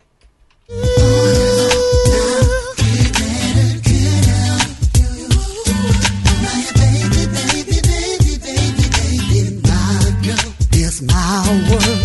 [11.48, 11.95] our world.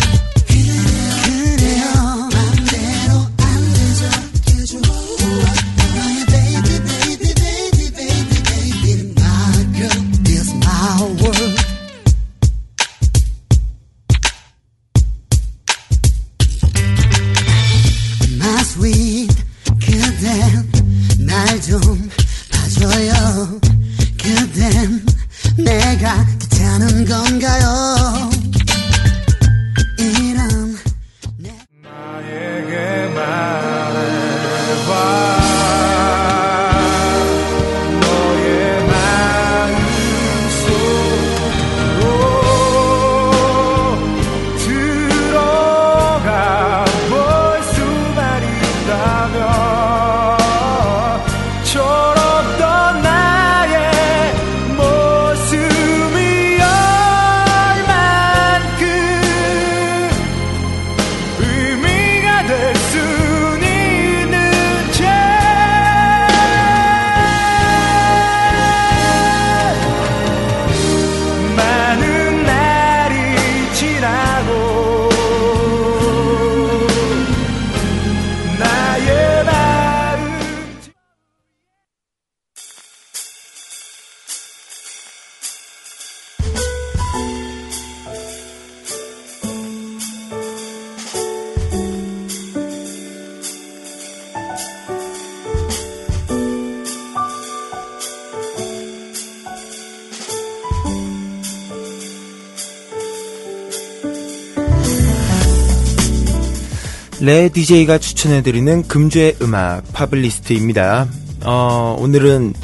[107.42, 111.08] 레 DJ가 추천해드리는 금주의 음악 파블리스트입니다.
[111.44, 112.54] 어, 오늘은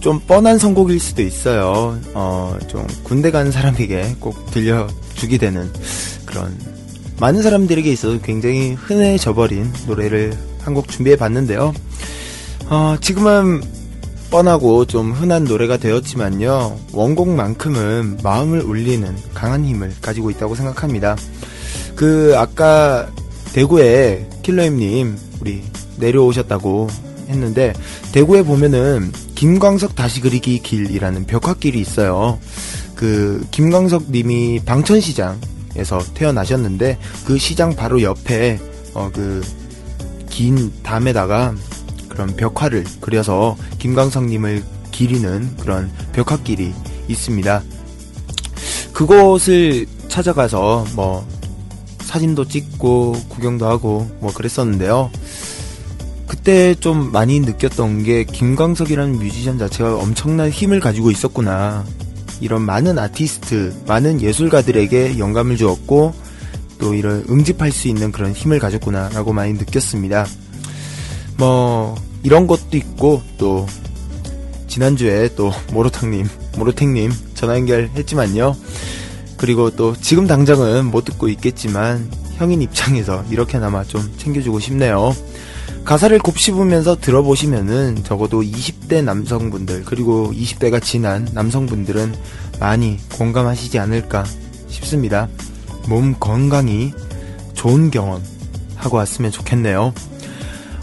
[0.00, 1.98] 좀 뻔한 선곡일 수도 있어요.
[2.12, 5.72] 어, 좀 군대 간 사람에게 꼭 들려주게 되는
[6.26, 6.54] 그런
[7.18, 11.72] 많은 사람들에게 있어서 굉장히 흔해져 버린 노래를 한 곡 준비해 봤는데요.
[12.68, 13.62] 어, 지금은
[14.30, 16.78] 뻔하고 좀 흔한 노래가 되었지만요.
[16.92, 21.16] 원곡만큼은 마음을 울리는 강한 힘을 가지고 있다고 생각합니다.
[21.96, 23.08] 그 아까
[23.54, 25.62] 대구에 킬러임님 우리
[25.96, 26.88] 내려오셨다고
[27.28, 27.72] 했는데
[28.12, 32.38] 대구에 보면은 김광석 다시 그리기 길이라는 벽화길이 있어요.
[32.94, 38.58] 그 김광석 님이 방천시장에서 태어나셨는데 그 시장 바로 옆에
[38.92, 39.42] 어 그
[40.34, 41.54] 긴 담에다가
[42.08, 46.74] 그런 벽화를 그려서 김광석 님을 기리는 그런 벽화길이
[47.06, 47.62] 있습니다.
[48.92, 51.24] 그곳을 찾아가서 뭐
[52.04, 55.10] 사진도 찍고 구경도 하고 뭐 그랬었는데요.
[56.26, 61.84] 그때 좀 많이 느꼈던 게 김광석이라는 뮤지션 자체가 엄청난 힘을 가지고 있었구나.
[62.40, 66.14] 이런 많은 아티스트, 많은 예술가들에게 영감을 주었고
[66.78, 70.26] 또 이런 응집할 수 있는 그런 힘을 가졌구나라고 많이 느꼈습니다.
[71.38, 73.66] 뭐 이런 것도 있고 또
[74.66, 78.56] 지난주에 또 모로탕님, 모로탱님 전화 연결했지만요.
[79.36, 85.14] 그리고 또 지금 당장은 못 듣고 있겠지만 형인 입장에서 이렇게나마 좀 챙겨주고 싶네요.
[85.84, 92.14] 가사를 곱씹으면서 들어보시면은 적어도 20대 남성분들 그리고 20대가 지난 남성분들은
[92.58, 94.24] 많이 공감하시지 않을까
[94.68, 95.28] 싶습니다.
[95.88, 96.92] 몸 건강히
[97.52, 98.22] 좋은 경험
[98.76, 99.92] 하고 왔으면 좋겠네요.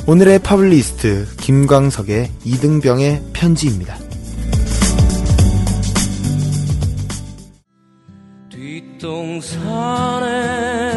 [0.07, 4.10] 오늘의 파블리스트 김광석의 이등병의 편지입니다.
[9.02, 10.90] 뒷동산에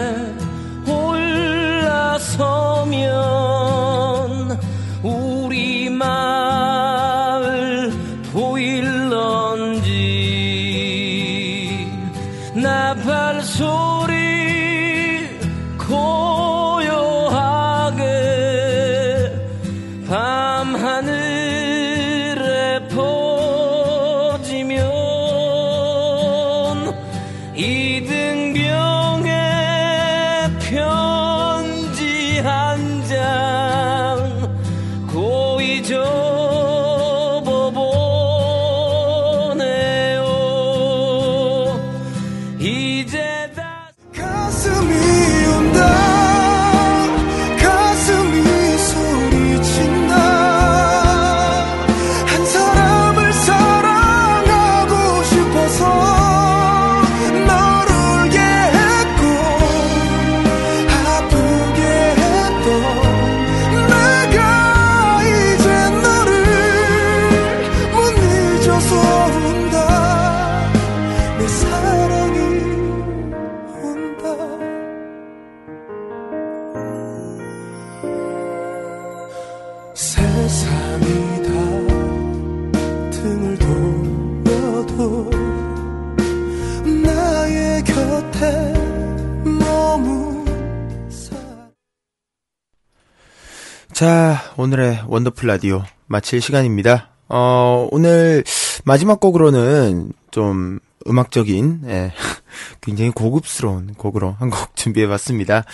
[94.64, 97.10] 오늘의 원더풀 라디오 마칠 시간입니다.
[97.28, 98.44] 어, 오늘
[98.86, 102.12] 마지막 곡으로는 좀 음악적인, 예,
[102.80, 105.64] 굉장히 고급스러운 곡으로 한 곡 준비해봤습니다.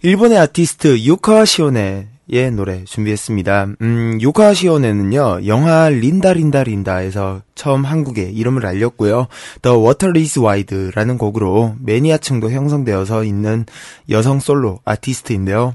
[0.00, 3.66] 일본의 아티스트 유카 시오네의 노래 준비했습니다.
[3.82, 9.26] 음, 유카 시오네는요, 영화 린다 린다 린다에서 처음 한국에 이름을 알렸고요.
[9.60, 13.66] The Water is Wide라는 곡으로 매니아층도 형성되어서 있는
[14.08, 15.74] 여성 솔로 아티스트인데요.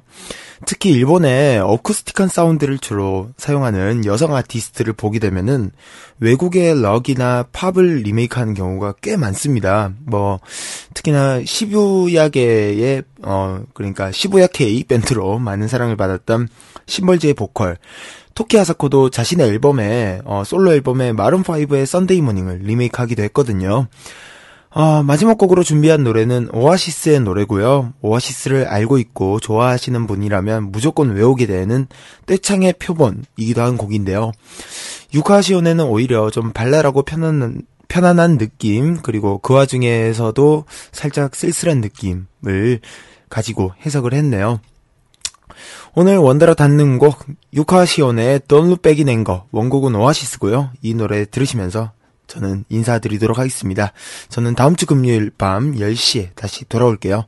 [0.66, 5.72] 특히 일본의 어쿠스틱한 사운드를 주로 사용하는 여성 아티스트를 보게 되면은
[6.20, 9.92] 외국의 락이나 팝을 리메이크하는 경우가 꽤 많습니다.
[10.06, 10.40] 뭐
[10.94, 16.48] 특히나 시부야계의 어 그러니까 시부야계 밴드로 많은 사랑을 받았던
[16.86, 17.78] 심벌즈의 보컬
[18.36, 23.88] 토키 아사코도 자신의 앨범에 어, 솔로 앨범에 마룬 5의 Sunday Morning을 리메이크하기도 했거든요.
[24.76, 27.94] 어, 마지막 곡으로 준비한 노래는 오아시스의 노래고요.
[28.02, 31.86] 오아시스를 알고 있고 좋아하시는 분이라면 무조건 외우게 되는
[32.26, 34.32] 떼창의 표본이기도 한 곡인데요.
[35.14, 42.80] 유카시온에는 오히려 좀 발랄하고 편안한 편안한 느낌 그리고 그 와중에서도 살짝 쓸쓸한 느낌을
[43.30, 44.60] 가지고 해석을 했네요.
[45.94, 47.24] 오늘 원더러 닿는 곡
[47.54, 50.72] 유카시온의 Don't Look Back in Anger 원곡은 오아시스고요.
[50.82, 51.92] 이 노래 들으시면서
[52.28, 53.94] 저는 인사드리도록 하겠습니다.
[54.30, 57.26] 저는 다음 주 금요일 밤 10시에 다시 돌아올게요.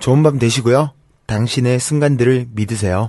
[0.00, 0.92] 좋은 밤 되시고요.
[1.26, 3.08] 당신의 순간들을 믿으세요.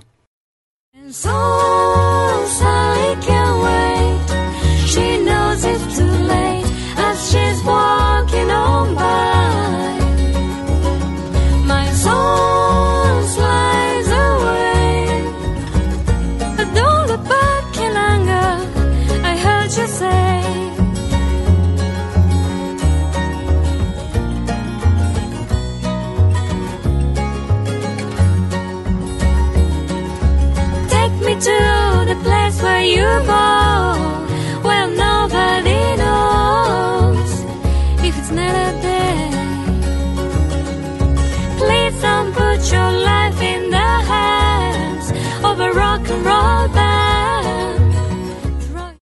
[33.18, 33.67] above.